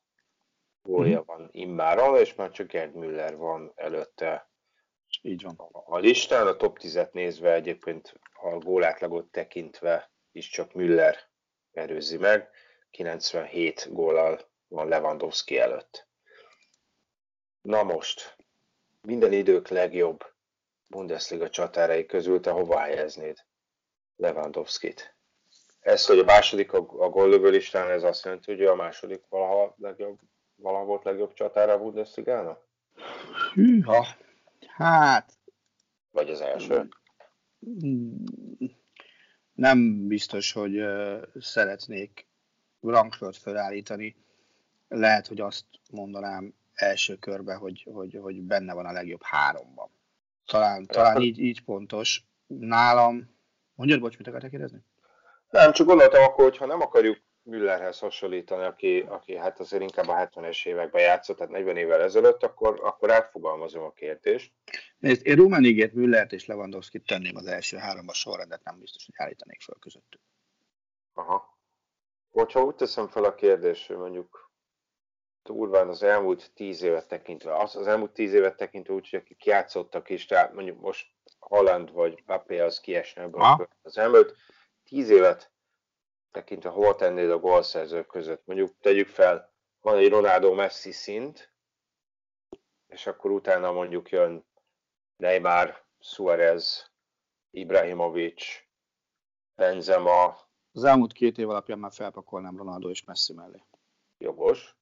[0.82, 4.50] gólja van immáron, és már csak Gerd Müller van előtte
[5.22, 5.56] Így van.
[5.70, 6.46] a listán.
[6.46, 11.16] A top 10-et nézve egyébként a gólátlagot tekintve is csak Müller
[11.72, 12.50] erőzi meg.
[12.90, 16.08] 97 góllal van Lewandowski előtt.
[17.60, 18.36] Na most,
[19.00, 20.36] minden idők legjobb
[20.88, 23.44] Bundesliga csatárai közül te hova helyeznéd
[24.16, 25.16] Lewandowski-t?
[25.80, 29.74] Ez, hogy a második a, a góllövő listán, ez azt jelenti, hogy a második valaha,
[29.78, 30.18] legjobb,
[30.54, 32.66] valaha volt legjobb csatára a Bundesligának?
[33.54, 34.06] Hűha.
[34.66, 35.32] Hát,
[36.10, 36.88] Vagy az első?
[37.84, 38.24] mm,
[39.52, 42.26] nem biztos, hogy ö, szeretnék
[42.80, 44.16] rangsort felállítani.
[44.88, 49.90] Lehet, hogy azt mondanám első körbe, hogy, hogy, hogy benne van a legjobb háromban.
[50.48, 52.22] Talán, talán így, így pontos.
[52.46, 53.36] Nálam,
[53.74, 54.84] mondjad, bocs, mit akartál kérdezni?
[55.50, 60.08] Nem, csak gondoltam akkor, hogy ha nem akarjuk Müllerhez hasonlítani, aki, aki hát azért inkább
[60.08, 64.52] a 70-es években játszott, tehát 40 évvel ezelőtt, akkor, akkor átfogalmazom a kérdést.
[64.98, 69.60] Nézd, én Rumenigét, Müllert és Lewandowski tenném az első háromba sorrendet, nem biztos, hogy állítanék
[69.60, 70.20] fel közöttük.
[71.12, 71.58] Aha.
[72.30, 74.47] Hogyha úgy teszem fel a kérdést, hogy mondjuk
[75.52, 79.44] durván az elmúlt tíz évet tekintve, az, az elmúlt tíz évet tekintve úgy, hogy akik
[79.44, 81.06] játszottak is, tehát mondjuk most
[81.38, 83.52] Holland vagy Mbappé az kiesne ebből Aha.
[83.52, 83.76] a körből.
[83.82, 84.36] az elmúlt
[84.84, 85.52] tíz évet
[86.30, 88.42] tekintve hol tennéd a gólszerzők között?
[88.46, 91.52] Mondjuk tegyük fel, van egy Ronaldo Messi szint,
[92.86, 94.46] és akkor utána mondjuk jön
[95.16, 96.92] Neymar, Suarez,
[97.50, 98.44] Ibrahimovic,
[99.54, 100.36] Benzema,
[100.72, 103.62] Az elmúlt két év alapján már felpakolnám Ronaldo és Messi mellé.
[104.18, 104.77] jogos.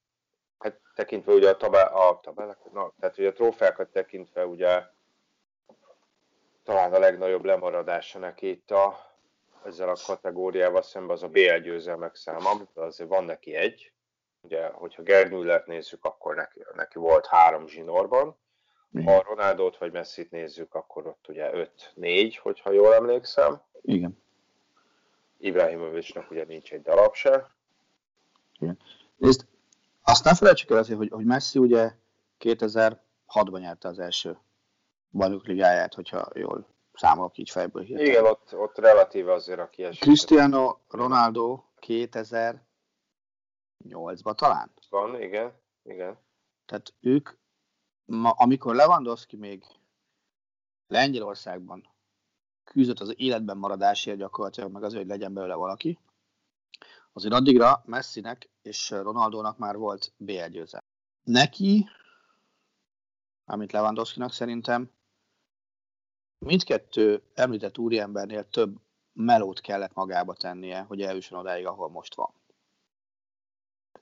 [0.58, 4.82] Hát tekintve ugye a, tabá, a tabellák, na, tehát ugye a trófeákat tekintve ugye
[6.62, 8.96] talán a legnagyobb lemaradása neki itt a,
[9.64, 13.92] ezzel a kategóriával szemben az a BL győzelmek száma, azért van neki egy.
[14.40, 18.36] Ugye, hogyha Gerd Müllert nézzük, akkor neki, neki volt három zsinórban.
[19.04, 23.60] Ha Ronaldot vagy Messit nézzük, akkor ott ugye 5-4, hogyha jól emlékszem.
[23.82, 24.22] Igen.
[25.38, 27.50] Ibrahimovicnak ugye nincs egy darab se.
[29.16, 29.46] Nézd,
[30.08, 31.92] azt ne felejtsük el azért, hogy, hogy Messi ugye
[32.40, 34.38] 2006-ban nyerte az első
[35.10, 38.10] bajnok ligáját, hogyha jól számolok így fejből hirtelen.
[38.10, 39.98] Igen, ott, ott relatíve azért a kiesés.
[39.98, 44.72] Cristiano Ronaldo 2008-ban talán.
[44.88, 46.18] Van, igen, igen.
[46.66, 47.30] Tehát ők,
[48.04, 49.64] ma, amikor Lewandowski még
[50.86, 51.88] Lengyelországban
[52.64, 55.98] küzdött az életben maradásért gyakorlatilag, meg azért, hogy legyen belőle valaki,
[57.16, 60.84] azért addigra Messinek és Ronaldónak már volt BL győzelem.
[61.24, 61.88] Neki,
[63.44, 64.90] amit Lewandowskinak szerintem,
[66.38, 68.76] mindkettő említett úriembernél több
[69.12, 72.34] melót kellett magába tennie, hogy eljusson odáig, ahol most van.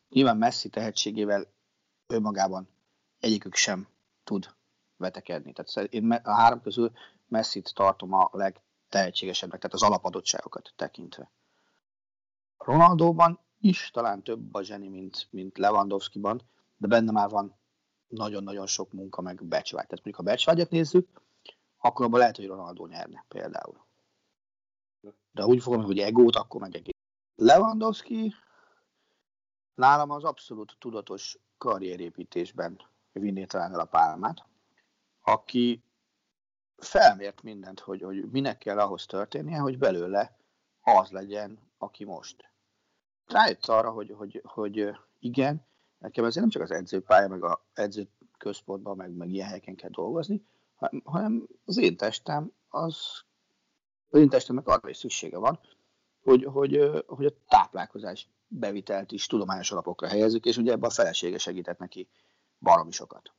[0.08, 1.46] Nyilván Messi tehetségével
[2.06, 2.68] önmagában
[3.20, 3.88] egyikük sem
[4.24, 4.54] tud
[4.96, 5.52] vetekedni.
[5.52, 6.92] Tehát én a három közül
[7.28, 11.30] Messit tartom a legtehetségesebbnek, tehát az alapadottságokat tekintve.
[12.64, 16.42] Ronaldóban is talán több a zseni, mint, mint Lewandowskiban,
[16.76, 17.56] de benne már van
[18.06, 19.86] nagyon-nagyon sok munka, meg becsvágy.
[19.86, 21.22] Tehát mondjuk, ha becsvágyat nézzük,
[21.78, 23.86] akkor abban lehet, hogy Ronaldo nyerne például.
[25.32, 26.94] De úgy fogom, hogy egót, akkor meg egész.
[27.34, 28.34] Lewandowski
[29.74, 32.80] nálam az abszolút tudatos karrierépítésben
[33.12, 34.46] vinné talán el a pálmát,
[35.22, 35.84] aki
[36.76, 40.36] felmért mindent, hogy, hogy minek kell ahhoz történnie, hogy belőle
[40.80, 42.53] az legyen, aki most.
[43.26, 45.66] Rájött arra, hogy, hogy, hogy igen,
[45.98, 50.42] nekem ezért nem csak az edzőpálya, meg az edzőközpontban, meg, meg ilyen helyeken kell dolgozni,
[51.04, 52.96] hanem- az én testem, az,
[54.10, 55.60] az én testemnek arra is szüksége van,
[56.22, 61.38] hogy, hogy, hogy a táplálkozás bevitelt is tudományos alapokra helyezzük, és ugye ebben a felesége
[61.38, 62.08] segített neki
[62.58, 63.32] baromi sokat.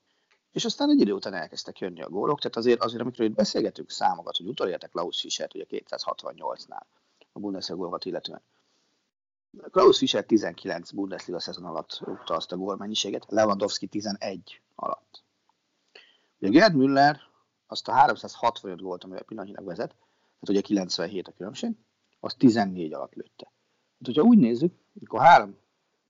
[0.52, 3.90] És aztán egy idő után elkezdtek jönni a gólok, tehát azért, azért amikor itt beszélgetünk
[3.90, 6.86] számokat, hogy utolértek Klaus Fischert ugye 268-nál
[7.32, 8.42] a Bundesliga illetően.
[9.72, 15.24] Klaus Fischer 19 Bundesliga szezon alatt rúgta azt a gólmennyiséget, Lewandowski 11 alatt.
[16.40, 17.20] Ugye Gerd Müller
[17.68, 21.72] azt a 365 gólt, amivel pillanatnyilag vezet, tehát ugye 97 a különbség,
[22.20, 23.52] az 14 alatt lőtte.
[23.98, 24.74] Hát, hogyha úgy nézzük,
[25.06, 25.58] akkor három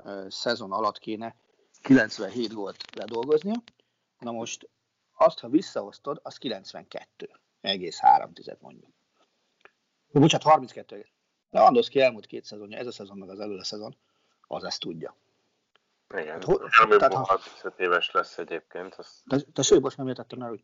[0.04, 1.36] uh, szezon alatt kéne
[1.82, 3.64] 97 gólt ledolgoznia,
[4.20, 4.70] na most
[5.14, 7.30] azt, ha visszaosztod, az 92,
[7.62, 8.90] egész 3 tized mondjuk.
[10.14, 11.06] Ó, Bocsánat, 32.
[11.56, 13.98] Lewandowski elmúlt két szezonja, ez a szezon meg az előle szezon,
[14.48, 15.16] az ezt tudja.
[16.18, 18.96] Igen, Hát ho- Elmúlt tehát ha- 35 éves lesz egyébként.
[18.96, 20.64] Azt, Te, tessék, most nem értettem el, hogy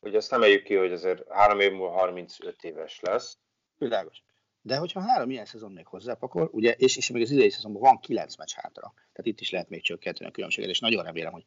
[0.00, 3.38] ugye azt emeljük ki, hogy azért három év múlva 35 éves lesz.
[3.76, 4.22] világos.
[4.60, 7.98] De hogyha három ilyen szezon még hozzápakol, ugye, és, és még az idei szezonban van
[8.00, 11.44] kilenc meccs hátra, tehát itt is lehet még csökkenteni a különbséget, és nagyon remélem, hogy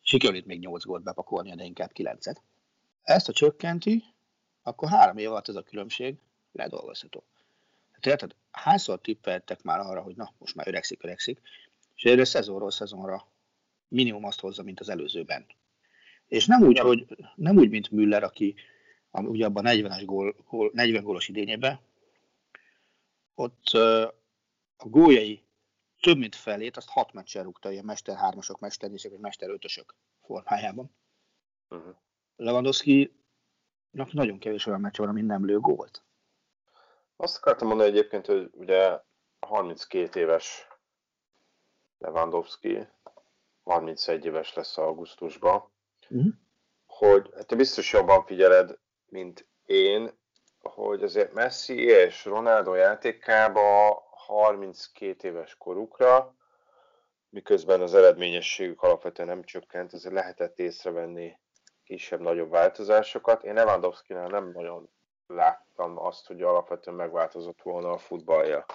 [0.00, 2.42] sikerül itt még nyolc gólt bepakolni, de inkább kilencet.
[3.02, 4.04] Ezt a csökkenti,
[4.62, 6.18] akkor három év alatt ez a különbség
[6.52, 7.24] ledolgozható.
[8.06, 11.40] Érted, hányszor tippeltek már arra, hogy na, most már öregszik, öregszik,
[11.94, 13.26] és erre szezonról szezonra
[13.88, 15.46] minimum azt hozza, mint az előzőben.
[16.26, 18.54] És nem úgy, hogy, nem úgy mint Müller, aki
[19.10, 21.80] ugye abban 40-es gól, gól, 40 gólos idényében,
[23.34, 23.68] ott
[24.76, 25.44] a góljai
[26.00, 30.90] több mint felét, azt hat meccsen rúgta, ilyen mester hármasok, mester vagy mester ötösök formájában.
[31.68, 31.94] Uh-huh.
[32.36, 33.16] Lewandowski
[33.90, 36.04] nagyon kevés olyan meccs van, amin nem lő gólt.
[37.16, 39.00] Azt akartam mondani egyébként, hogy ugye
[39.40, 40.68] 32 éves
[41.98, 42.88] Lewandowski,
[43.64, 45.70] 31 éves lesz augusztusban,
[46.08, 46.32] uh-huh.
[46.86, 50.18] hogy hát te biztos jobban figyeled, mint én,
[50.62, 56.34] hogy azért Messi és Ronaldo játékába 32 éves korukra,
[57.28, 61.38] miközben az eredményességük alapvetően nem csökkent, azért lehetett észrevenni
[61.84, 63.44] kisebb-nagyobb változásokat.
[63.44, 64.90] Én Lewandowski-nál nem nagyon
[65.26, 68.66] láttam azt, hogy alapvetően megváltozott volna a futballja.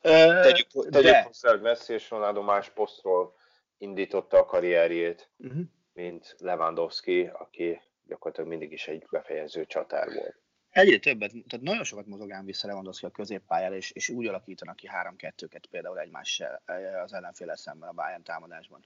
[0.00, 3.34] Tegyük, tegyük hozzá, hogy Messi és Ronaldo más posztról
[3.78, 5.62] indította a karrierjét, uh-huh.
[5.92, 10.42] mint Lewandowski, aki gyakorlatilag mindig is egy befejező csatár volt.
[10.70, 14.86] Egyre többet, tehát nagyon sokat mozogán vissza Lewandowski a középpályára, és, és úgy alakítanak ki
[14.86, 16.62] három-kettőket például egymással
[17.04, 18.84] az ellenféle szemben a Bayern támadásban.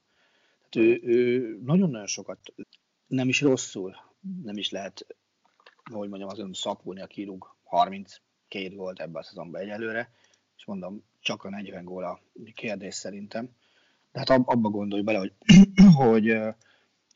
[0.69, 2.39] Tehát ő, ő nagyon-nagyon sokat,
[3.07, 3.97] nem is rosszul,
[4.43, 5.07] nem is lehet,
[5.93, 10.11] hogy mondjam, azon szapulni, aki rúg 32 volt ebben a szezonban egyelőre,
[10.57, 12.21] és mondom, csak a 40 gól a
[12.55, 13.51] kérdés szerintem.
[14.13, 15.33] De hát abba gondolj bele, hogy,
[16.05, 16.39] hogy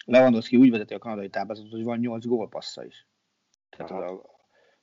[0.04, 3.06] Lewandowski úgy vezeti a kanadai táblázatot, hogy van 8 gólpassza is.
[3.70, 4.22] Tehát az a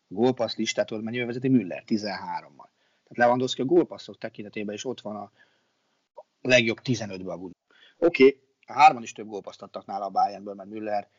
[0.07, 1.83] gólpassz listát tudod mennyivel vezeti Müller?
[1.87, 2.67] 13-mal.
[3.03, 5.31] Tehát Lewandowski a gólpasszok tekintetében is ott van a
[6.41, 7.49] legjobb 15-ben a
[7.97, 11.09] Oké, okay, a hárman is több gólpaszt adtak nála a Bayernből, mert Müller,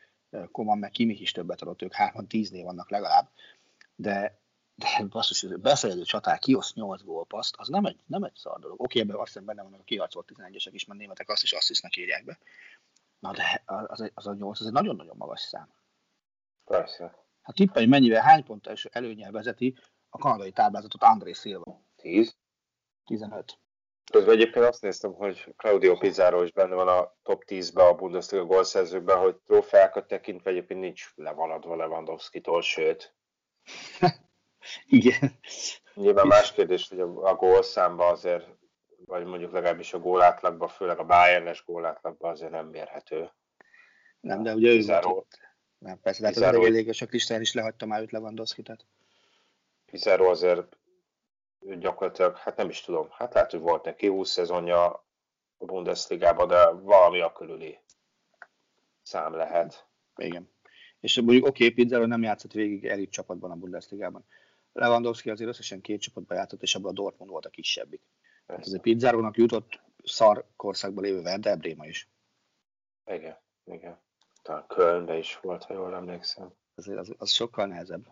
[0.53, 3.31] Koman meg Kimi is többet adott, ők hárman tíznél vannak legalább,
[3.95, 4.41] de
[4.81, 8.81] de basszus, hogy befejező csatár kiosz 8 gólpaszt, az nem egy, nem egy szar dolog.
[8.81, 11.97] Oké, ebben azt hiszem benne vannak a kiharcolt 11-esek is, mert németek azt is asszisztnak
[11.97, 12.39] írják be.
[13.19, 15.69] Na de az, az a 8, az egy nagyon-nagyon magas szám.
[16.65, 17.15] Persze.
[17.43, 21.81] Hát tippelj, mennyivel, hány pontos előnyel vezeti a kanadai táblázatot André Silva?
[21.97, 22.37] 10.
[23.05, 23.59] 15.
[24.11, 28.45] Közben egyébként azt néztem, hogy Claudio Pizarro is benne van a top 10-be a Bundesliga
[28.45, 33.15] gólszerzőkben, hogy trófeákat tekintve egyébként nincs levaladva Lewandowski-tól, sőt.
[34.87, 35.39] Igen.
[35.95, 38.47] Nyilván más kérdés, hogy a, a gólszámba azért,
[39.07, 43.31] vagy mondjuk legalábbis a gólátlagban, főleg a Bayern-es gólátlagban azért nem mérhető.
[44.21, 45.39] Nem, de ugye ő volt.
[45.79, 48.87] Nem, persze, de hát az elég a listán is lehagyta már őt Lewandowski, tehát.
[49.87, 50.77] Pizarro azért
[51.61, 55.05] gyakorlatilag, hát nem is tudom, hát lehet, hogy volt neki 20 szezonja
[55.59, 57.79] a Bundesligában, de valami a körüli
[59.03, 59.87] szám lehet.
[60.17, 60.51] Igen.
[61.01, 64.25] És mondjuk oké, okay, Pizarro nem játszott végig elit csapatban a Bundesligában.
[64.73, 68.03] Lewandowski azért összesen két csapatban játszott, és abban a Dortmund volt a kisebbik.
[68.47, 72.09] Hát azért Pizzárónak jutott szar korszakban lévő Werder Bréma is.
[73.07, 73.99] Igen, igen.
[74.43, 76.53] Talán Kölnbe is volt, ha jól emlékszem.
[76.75, 78.07] Azért az, az sokkal nehezebb.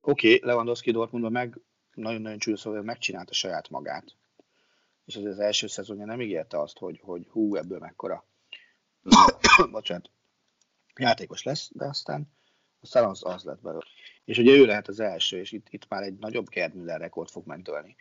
[0.00, 1.60] Oké, okay, Lewandowski Dortmundban meg
[1.94, 4.16] nagyon-nagyon csúlyos szóval megcsinálta saját magát.
[5.04, 8.24] És az, az első szezonja nem ígérte azt, hogy, hogy hú, ebből mekkora
[9.70, 10.10] bocsánat,
[10.94, 12.32] játékos lesz, de aztán,
[12.80, 13.84] aztán az, az lett belőle.
[14.24, 17.30] És ugye ő lehet az első, és itt, itt már egy nagyobb Gerd Müller rekord
[17.30, 17.96] fog megdőlni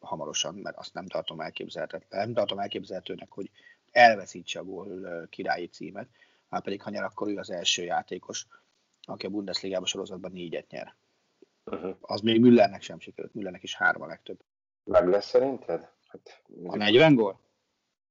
[0.00, 3.50] hamarosan, mert azt nem tartom elképzelhetőnek, nem tartom elképzelhetőnek, hogy
[3.90, 6.08] elveszítse a gól királyi címet,
[6.48, 8.46] már pedig ha nyer, akkor ő az első játékos,
[9.02, 10.94] aki a Bundesliga-ban sorozatban négyet nyer.
[11.64, 11.96] Uh-huh.
[12.00, 14.38] Az még Müllernek sem sikerült, Müllernek is három a legtöbb.
[14.84, 15.90] Meg lesz szerinted?
[16.08, 17.40] Hát, a 40 gól?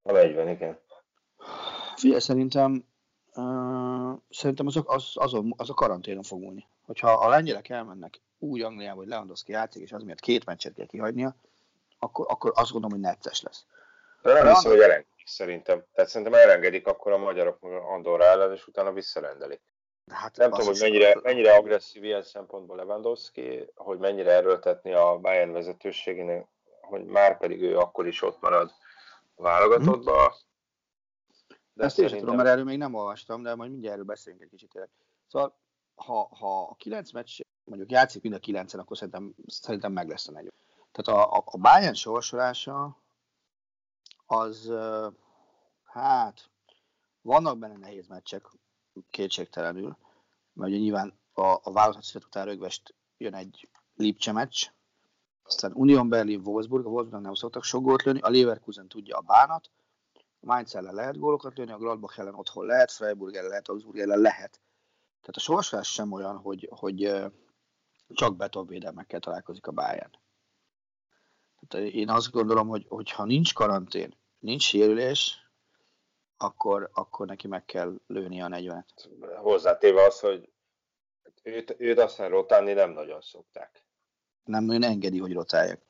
[0.01, 0.79] A 40, igen.
[1.95, 2.85] Figyelj, szerintem
[3.35, 6.67] uh, szerintem az, az, azon, az a karanténon fog múlni.
[6.85, 10.85] Hogyha a lengyelek elmennek úgy Angliába, hogy Lewandowski játszik, és az miatt két meccset kell
[10.85, 11.35] kihagynia,
[11.99, 13.65] akkor, akkor azt gondolom, hogy necces lesz.
[14.21, 15.83] De nem hiszem, hogy elengedik szerintem.
[15.93, 19.61] Tehát szerintem elengedik akkor a magyarok Andorra ellen, és utána visszarendelik.
[20.11, 25.51] Hát nem tudom, hogy mennyire, mennyire agresszív ilyen szempontból Lewandowski, hogy mennyire erőltetni a Bayern
[25.51, 26.47] vezetőségének,
[26.81, 28.71] hogy már pedig ő akkor is ott marad
[29.35, 30.35] a válogatottba.
[31.73, 34.49] De Ezt én tudom, mert erről még nem olvastam, de majd mindjárt erről beszélünk egy
[34.49, 34.89] kicsit.
[35.27, 35.57] Szóval,
[35.95, 40.27] ha, ha a kilenc meccs, mondjuk játszik mind a kilencen, akkor szerintem, szerintem meg lesz
[40.27, 40.51] a negy.
[40.91, 42.97] Tehát a, a, a Bayern sorsolása
[44.25, 44.73] az,
[45.83, 46.49] hát,
[47.21, 48.45] vannak benne nehéz meccsek,
[49.09, 49.97] kétségtelenül,
[50.53, 54.67] mert ugye nyilván a, a válogatott után rögvest jön egy Lipcse meccs,
[55.43, 59.21] aztán Union Berlin, Wolfsburg, a Wolfsburg nem szoktak sok gólt lőni, a Leverkusen tudja a
[59.21, 59.71] bánat,
[60.13, 63.99] a Mainz ellen lehet gólokat lőni, a Gladbach ellen otthon lehet, Freiburg ellen lehet, Augsburg
[63.99, 64.61] ellen lehet.
[65.21, 67.23] Tehát a sorsás sem olyan, hogy, hogy
[68.07, 70.11] csak betonvédelmekkel találkozik a Bayern.
[71.67, 75.42] Tehát én azt gondolom, hogy ha nincs karantén, nincs sérülés,
[76.43, 78.85] akkor, akkor neki meg kell lőni a 40-et.
[79.35, 80.49] Hozzátéve az, hogy
[81.43, 83.85] őt, őt aztán rotálni nem nagyon szokták.
[84.43, 85.81] Nem nagyon engedi, hogy rotálják.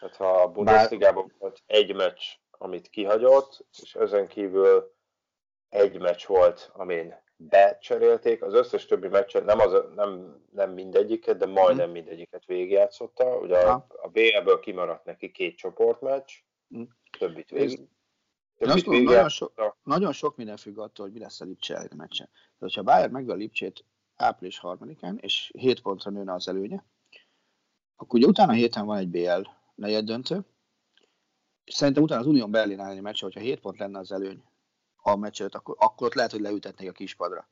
[0.00, 4.94] Tehát ha a Bundesligában volt egy meccs, amit kihagyott, és ezen kívül
[5.68, 11.46] egy meccs volt, amin becserélték, az összes többi meccset, nem, az, nem, nem mindegyiket, de
[11.46, 11.92] majdnem hmm.
[11.92, 13.38] mindegyiket végigjátszotta.
[13.38, 16.32] Ugye a, a BL-ből kimaradt neki két csoportmeccs,
[16.68, 16.88] hmm.
[17.18, 17.88] többit végig.
[18.58, 19.46] Én azt mondom, nagyon, so,
[19.82, 22.28] nagyon sok minden függ attól, hogy mi lesz a Lipcse elleni meccsen.
[22.32, 23.84] Tehát, hogyha Bayern megve a Lipcsét
[24.16, 26.84] április 3-án, és 7 pontra nőne az előnye,
[27.96, 30.44] akkor ugye utána héten van egy BL negyed döntő,
[31.64, 34.42] és szerintem utána az Unión Berlin elleni meccs, hogyha 7 pont lenne az előny
[34.96, 37.48] a meccset, akkor, akkor ott lehet, hogy leütetnék a kispadra.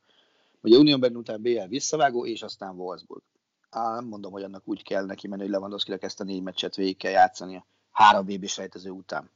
[0.61, 3.21] Ugye Unión Berlin után BL visszavágó, és aztán Wolfsburg.
[3.69, 6.75] Á, nem mondom, hogy annak úgy kell neki menni, hogy lewandowski ezt a négy meccset
[6.75, 9.31] végig kell játszani a három vb sejtező után.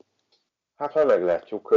[0.80, 1.70] Hát ha meglátjuk.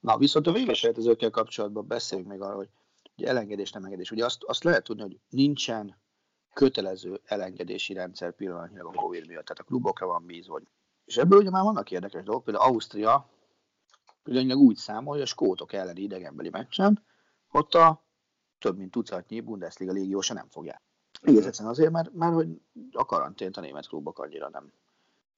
[0.00, 2.68] Na, viszont a vb sejtezőkkel kapcsolatban beszéljünk még arról, hogy
[3.16, 4.10] ugye elengedés, nem engedés.
[4.10, 5.96] Ugye azt, azt lehet tudni, hogy nincsen
[6.52, 10.52] kötelező elengedési rendszer pillanatnyilag a Covid miatt, tehát a klubokra van bízva.
[10.52, 10.62] Hogy...
[11.04, 13.28] És ebből ugye már vannak érdekes dolgok, például Ausztria
[14.22, 17.04] pillanatnyilag úgy számol, hogy a skótok elleni idegenbeli meccsen
[17.50, 18.04] ott a
[18.58, 20.82] több mint tucatnyi Bundesliga légiósa nem fogják.
[21.22, 22.48] Egész egyszerűen azért, mert, mert hogy
[22.92, 24.72] a karantént a német klubok annyira nem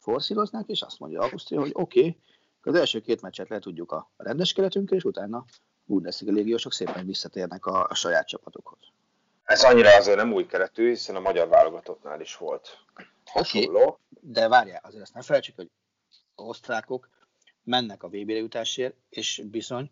[0.07, 2.17] forszíroznák, és azt mondja Ausztria, hogy oké, okay,
[2.63, 5.45] az első két meccset le tudjuk a rendes keretünkkel, és utána
[5.85, 8.79] Bundesliga légiósok szépen visszatérnek a, a saját csapatokhoz.
[9.45, 12.79] Ez annyira azért nem új keretű, hiszen a magyar válogatottnál is volt
[13.25, 13.81] hasonló.
[13.81, 15.71] Okay, de várjál, azért azt nem felejtsük, hogy
[16.35, 17.09] osztrákok
[17.63, 19.91] mennek a VB-re jutásért, és bizony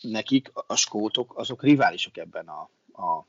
[0.00, 3.26] nekik a skótok azok riválisok ebben a, a,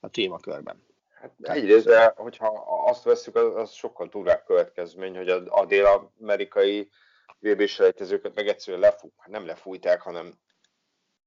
[0.00, 0.82] a témakörben.
[1.20, 2.46] Hát egyrészt, de hogyha
[2.86, 6.90] azt veszük, az, az sokkal durvább következmény, hogy a, a dél-amerikai
[7.38, 10.32] VB-selejtezőket meg egyszerűen lefú, hát nem lefújták, hanem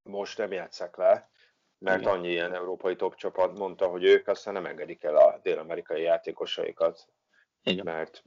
[0.02, 1.30] most nem játszák le,
[1.78, 2.12] mert Igen.
[2.12, 7.08] annyi ilyen európai top csapat mondta, hogy ők aztán nem engedik el a dél-amerikai játékosaikat,
[7.62, 7.84] Igen.
[7.84, 8.22] Mert,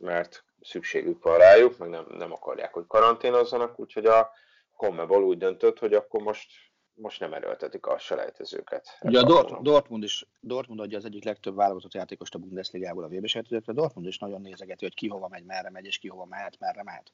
[0.00, 4.32] mert szükségük van rájuk, meg nem, nem akarják, hogy karanténozzanak, úgyhogy a
[4.76, 6.52] Conmebol úgy döntött, hogy akkor most,
[6.94, 8.98] most nem erőltetik a selejtezőket.
[9.00, 13.08] Ugye a Dort, Dortmund is, Dortmund adja az egyik legtöbb válogatott játékost a Bundesligából a
[13.08, 13.28] vb
[13.64, 16.58] a Dortmund is nagyon nézegeti, hogy ki hova megy, merre megy, és ki hova mehet,
[16.58, 17.12] merre mehet.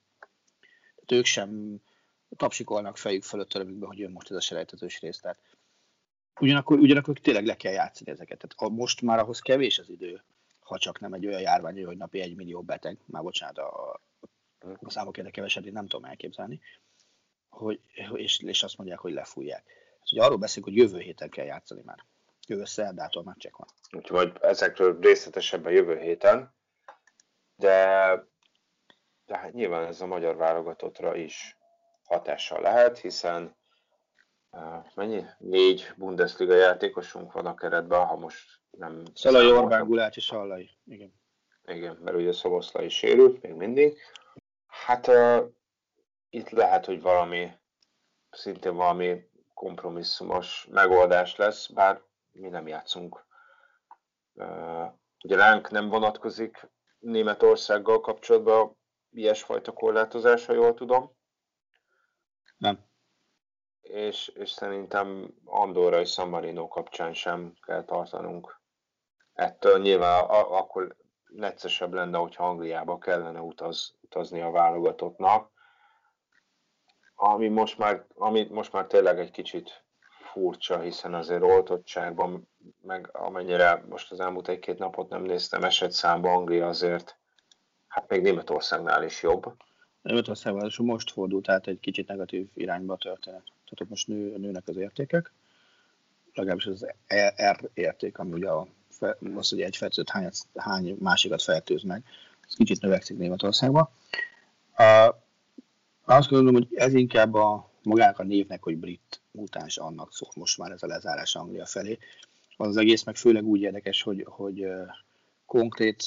[0.95, 1.81] Tehát ők sem
[2.37, 5.19] tapsikolnak fejük fölött örömükbe, hogy jön most ez a selejtezős rész.
[5.19, 5.39] Tehát
[6.41, 8.39] ugyanakkor, ugyanakkor tényleg le kell játszani ezeket.
[8.39, 10.23] Tehát most már ahhoz kevés az idő,
[10.61, 14.01] ha csak nem egy olyan járvány, hogy napi egy millió beteg, már bocsánat, a,
[14.81, 16.61] a számok érde keveset, én nem tudom elképzelni,
[17.51, 17.81] hogy,
[18.13, 19.65] és, és azt mondják, hogy lefújják.
[20.03, 22.05] És ugye arról beszélünk, hogy jövő héten kell játszani már.
[22.47, 23.69] Jövő szerdától már csak van.
[23.93, 26.55] Úgyhogy ezekről részletesebben jövő héten,
[27.57, 28.07] de,
[29.27, 31.57] de hát nyilván ez a magyar válogatottra is
[32.05, 33.57] hatással lehet, hiszen
[34.51, 35.25] uh, mennyi?
[35.39, 39.03] Négy Bundesliga játékosunk van a keretben, ha most nem...
[39.15, 40.71] Szalai, Orbán, Gulács és Sallai.
[40.87, 41.13] Igen.
[41.65, 43.99] Igen, mert ugye Szoboszlai sérült még mindig.
[44.67, 45.53] Hát uh,
[46.31, 47.53] itt lehet, hogy valami,
[48.31, 53.27] szintén valami kompromisszumos megoldás lesz, bár mi nem játszunk.
[55.25, 56.69] Ugye ránk nem vonatkozik
[56.99, 58.79] Németországgal kapcsolatban
[59.11, 61.17] ilyesfajta korlátozás, ha jól tudom.
[62.57, 62.89] Nem.
[63.81, 68.61] És, és szerintem Andorra és San Marino kapcsán sem kell tartanunk.
[69.33, 75.51] Ettől nyilván a, akkor neccesebb lenne, hogyha Angliába kellene utaz, utazni a válogatottnak.
[77.23, 79.83] Ami most már, ami most már tényleg egy kicsit
[80.33, 82.49] furcsa, hiszen azért oltottságban,
[82.83, 87.17] meg amennyire most az elmúlt egy-két napot nem néztem, esetszámban Anglia azért,
[87.89, 89.53] hát még Németországnál is jobb.
[90.03, 93.43] Németországban is most fordult át egy kicsit negatív irányba a történet.
[93.45, 95.33] Tehát ott most nő, nőnek az értékek,
[96.35, 96.87] legalábbis az
[97.53, 98.67] R érték, ami ugye a,
[99.35, 102.03] az, hogy egy fertőzött hány, hány másikat fertőz meg,
[102.49, 103.91] ez kicsit növekszik Németországban.
[106.17, 110.59] Azt gondolom, hogy ez inkább a magának a névnek, hogy brit mutáns annak szól most
[110.59, 111.99] már ez a lezárás Anglia felé.
[112.57, 114.67] Az, az egész meg főleg úgy érdekes, hogy, hogy
[115.47, 116.05] konkrét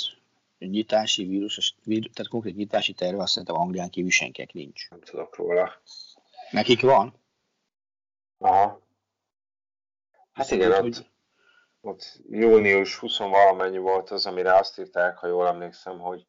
[0.57, 4.89] nyitási vírus, tehát konkrét nyitási terve azt szerintem Anglián kívül senkinek nincs.
[4.89, 5.81] Nem tudok róla.
[6.51, 7.13] Nekik van?
[8.37, 8.81] Aha.
[10.33, 11.07] Hát igen, hogy,
[11.81, 16.25] ott június 20 valamennyi volt az, amire azt írták, ha jól emlékszem, hogy,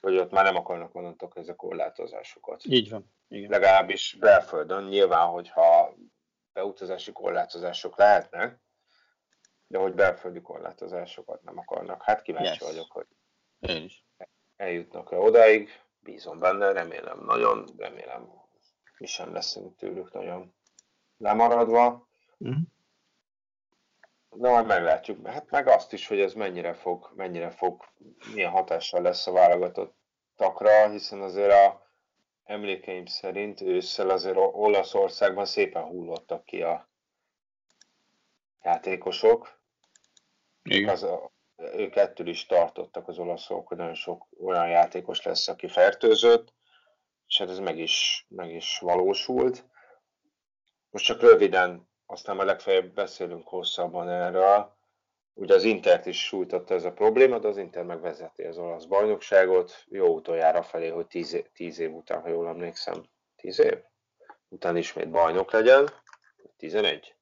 [0.00, 2.64] hogy ott már nem akarnak onnantól kezdve korlátozásokat.
[2.64, 3.12] Így van.
[3.28, 3.50] Igen.
[3.50, 4.84] Legalábbis belföldön.
[4.84, 5.94] Nyilván, hogyha
[6.52, 8.60] beutazási korlátozások lehetnek,
[9.66, 12.02] de hogy belföldi korlátozásokat nem akarnak.
[12.02, 12.72] Hát kíváncsi yes.
[12.72, 13.06] vagyok, hogy
[13.58, 14.04] Én is.
[14.56, 15.68] eljutnak-e odáig.
[15.98, 18.28] Bízom benne, remélem nagyon, remélem
[18.98, 20.54] mi sem leszünk tőlük nagyon
[21.16, 22.08] lemaradva.
[22.38, 22.58] Uh-huh.
[24.30, 25.26] De majd meglátjuk.
[25.26, 27.84] Hát meg azt is, hogy ez mennyire fog, mennyire fog,
[28.34, 31.88] milyen hatással lesz a válogatottakra, hiszen azért a
[32.44, 36.88] emlékeim szerint ősszel azért Olaszországban szépen hullottak ki a
[38.62, 39.60] játékosok.
[40.62, 40.88] Igen.
[40.88, 41.06] Az,
[41.56, 46.52] ők ettől is tartottak az olaszok, hogy nagyon sok olyan játékos lesz, aki fertőzött,
[47.26, 49.64] és hát ez meg is, meg is valósult.
[50.90, 54.78] Most csak röviden, aztán már legfeljebb beszélünk hosszabban erről.
[55.34, 59.84] Ugye az Intert is sújtotta ez a probléma, de az Inter megvezeti az olasz bajnokságot,
[59.88, 63.04] jó utoljára felé, hogy 10 tíz év után, ha jól emlékszem,
[63.36, 63.78] 10 év?
[64.48, 65.88] Után ismét bajnok legyen,
[66.56, 67.14] 11?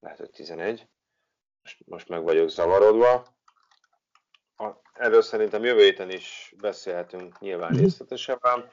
[0.00, 0.88] Lehet, hogy 11.
[1.62, 3.26] Most, most meg vagyok zavarodva.
[4.56, 7.82] A, erről szerintem jövő héten is beszélhetünk nyilván mhm.
[7.82, 8.70] részletesebben.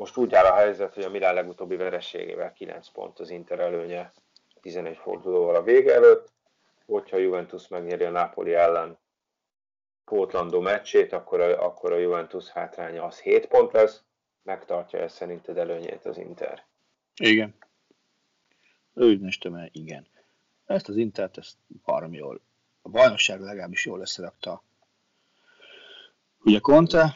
[0.00, 4.12] Most úgy áll a helyzet, hogy a Milán legutóbbi vereségével 9 pont az Inter előnye
[4.60, 6.32] 11 fordulóval a vége előtt.
[6.86, 8.98] Hogyha a Juventus megnyeri a Napoli ellen
[10.04, 14.02] Pótlandó meccsét, akkor a, akkor a Juventus hátránya az 7 pont lesz.
[14.42, 16.64] Megtartja ezt szerinted előnyét az Inter?
[17.16, 17.54] Igen.
[18.92, 20.06] Úgy mestem igen.
[20.66, 22.40] Ezt az Intert, ezt barom jól.
[22.82, 24.62] A bajnokság legalábbis jól összerakta.
[26.44, 27.14] Ugye Conte,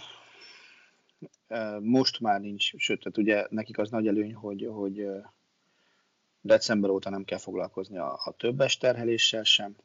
[1.80, 5.07] most már nincs, sőt, tehát ugye nekik az nagy előny, hogy, hogy
[6.40, 9.76] december óta nem kell foglalkozni a, a többes terheléssel sem,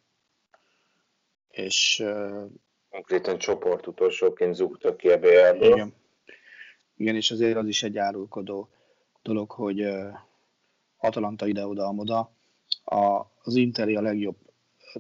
[1.50, 2.04] és
[2.90, 5.56] konkrétan csoport utolsóként zúgtak ki a.
[5.56, 5.94] Igen.
[6.96, 8.70] Igen, és azért az is egy árulkodó
[9.22, 9.88] dolog, hogy
[10.98, 12.32] Atalanta ide-oda-amoda,
[13.44, 14.49] az Interi a legjobb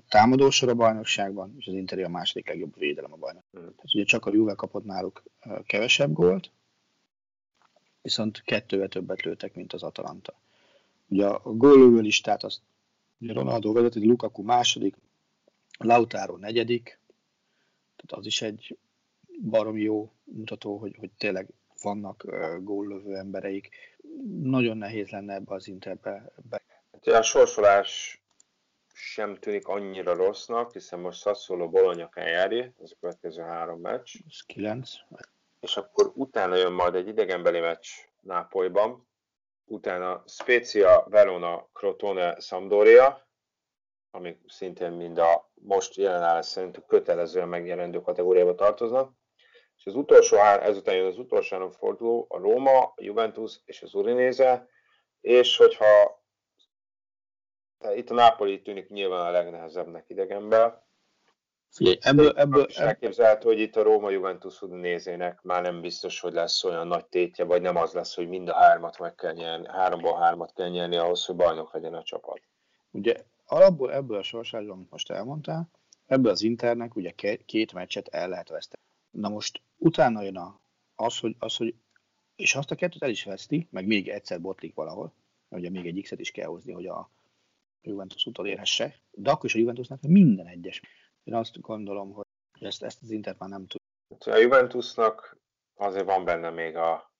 [0.07, 3.43] támadósor a bajnokságban, és az Interi a második legjobb védelem a bajnok.
[3.57, 3.61] Mm.
[3.61, 5.23] Tehát ugye csak a Juve kapott náluk
[5.65, 6.51] kevesebb gólt,
[8.01, 10.33] viszont kettővel többet lőttek, mint az Atalanta.
[11.07, 12.61] Ugye a góllövő listát azt
[13.19, 14.95] Ronaldo vezeti, Lukaku második,
[15.77, 16.99] Lautaro negyedik,
[17.95, 18.77] tehát az is egy
[19.41, 21.47] barom jó mutató, hogy, hogy tényleg
[21.81, 23.69] vannak uh, góllövő embereik.
[24.41, 26.31] Nagyon nehéz lenne ebbe az Interbe.
[26.49, 26.61] Be.
[26.91, 28.18] Hát a sorsolás
[28.99, 34.15] sem tűnik annyira rossznak, hiszen most Sassuolo Bologna kell járni, az a következő három meccs.
[34.27, 34.91] Ez kilenc
[35.59, 37.87] és akkor utána jön majd egy idegenbeli meccs
[38.21, 39.07] Nápolyban,
[39.65, 43.27] utána Spezia, Verona, Crotone, Sampdoria,
[44.11, 49.13] amik szintén mind a most jelenállás szerint kötelezően megjelenő kategóriába tartoznak.
[49.77, 53.81] És az utolsó három, ezután jön az utolsó három forduló, a Róma, a Juventus és
[53.81, 54.67] az Urinéze,
[55.21, 56.18] és hogyha
[57.95, 60.81] itt a Napoli tűnik nyilván a legnehezebbnek idegenben,
[61.71, 66.63] Figyelj, ebből, ebből, elképzelhető, hogy itt a Róma Juventus nézének már nem biztos, hogy lesz
[66.63, 70.17] olyan nagy tétje, vagy nem az lesz, hogy mind a hármat meg kell nyerni, háromból
[70.17, 72.41] hármat kell nyerni ahhoz, hogy bajnok legyen a csapat.
[72.91, 73.15] Ugye
[73.45, 75.69] alapból ebből a sorsásból, amit most elmondtál,
[76.05, 77.11] ebből az Internek ugye
[77.45, 78.83] két meccset el lehet veszteni.
[79.11, 80.59] Na most utána jön a,
[80.95, 81.75] az, hogy, az, hogy
[82.35, 85.13] és azt a kettőt el is veszti, meg még egyszer botlik valahol,
[85.49, 87.09] ugye még egy X-et is kell hozni, hogy a
[87.81, 90.81] Juventus utolérhesse, de akkor is a Juventusnak minden egyes
[91.29, 92.25] én azt gondolom, hogy
[92.59, 93.81] ezt, ezt az Inter már nem tud.
[94.25, 95.37] A Juventusnak
[95.73, 97.13] azért van benne még a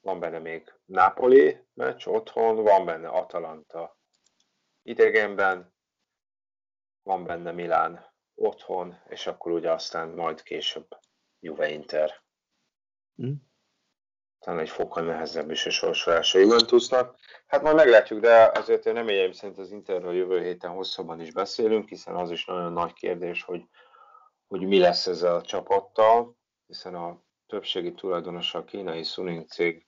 [0.00, 3.98] van benne még Napoli meccs otthon, van benne Atalanta
[4.82, 5.74] idegenben,
[7.02, 10.98] van benne Milán otthon, és akkor ugye aztán majd később
[11.40, 12.22] Juve Inter.
[13.22, 13.32] Mm
[14.44, 17.16] talán egy fokkal nehezebb is a sorsolás a Juventusnak.
[17.46, 21.88] Hát majd meglátjuk, de azért én reményeim szerint az Interről jövő héten hosszabban is beszélünk,
[21.88, 23.62] hiszen az is nagyon nagy kérdés, hogy,
[24.46, 26.36] hogy mi lesz ezzel a csapattal,
[26.66, 29.86] hiszen a többségi tulajdonosa a kínai Suning cég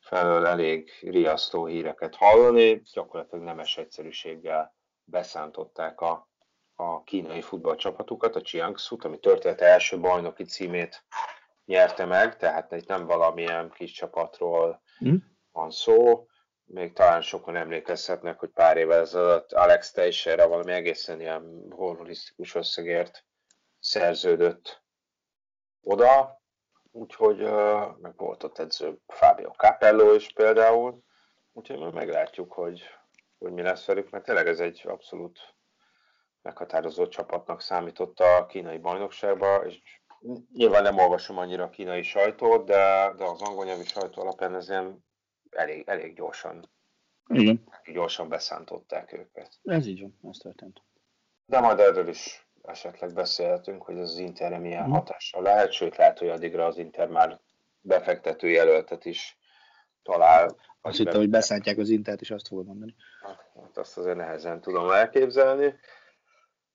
[0.00, 4.74] felől elég riasztó híreket hallani, gyakorlatilag nemes egyszerűséggel
[5.04, 6.28] beszántották a,
[6.74, 11.04] a kínai futballcsapatukat, a Jiangsu-t, ami története első bajnoki címét
[11.66, 15.16] nyerte meg, tehát itt nem valamilyen kis csapatról mm.
[15.52, 16.26] van szó.
[16.64, 23.24] Még talán sokan emlékezhetnek, hogy pár évvel ezelőtt Alex Teixeira valami egészen ilyen horrorisztikus összegért
[23.78, 24.82] szerződött
[25.82, 26.42] oda,
[26.92, 27.38] úgyhogy
[27.98, 31.02] meg volt ott edző Fábio Capello is például,
[31.52, 32.82] úgyhogy majd meglátjuk, hogy,
[33.38, 35.38] hogy mi lesz velük, mert tényleg ez egy abszolút
[36.42, 39.80] meghatározott csapatnak számított a kínai bajnokságba, és
[40.52, 44.68] nyilván nem olvasom annyira a kínai sajtót, de, de az angol nyelvi sajtó alapján ez
[44.68, 45.04] ilyen
[45.50, 46.70] elég, elég gyorsan,
[47.28, 47.62] Igen,
[47.92, 49.58] gyorsan beszántották őket.
[49.64, 50.82] ez így van, ez történt.
[51.46, 54.92] De majd erről is esetleg beszélhetünk, hogy ez az Interre milyen Mhm.
[54.92, 57.40] hatással lehet, sőt lehet, hogy addigra az Inter már
[57.80, 59.38] befektető jelöltet is
[60.02, 60.56] talál.
[60.80, 62.94] Azt hittem, hogy beszántják az Intert, és azt fogod mondani.
[63.22, 65.74] Hát azt azért nehezen tudom elképzelni.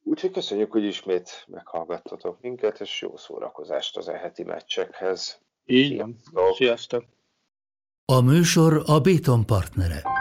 [0.03, 5.41] Úgyhogy köszönjük, hogy ismét meghallgattatok minket, és jó szórakozást az eheti meccsekhez.
[5.65, 6.15] Így van.
[6.23, 6.55] Sziasztok!
[6.55, 7.03] Sziasztok!
[8.05, 10.20] A műsor a Béton partnere.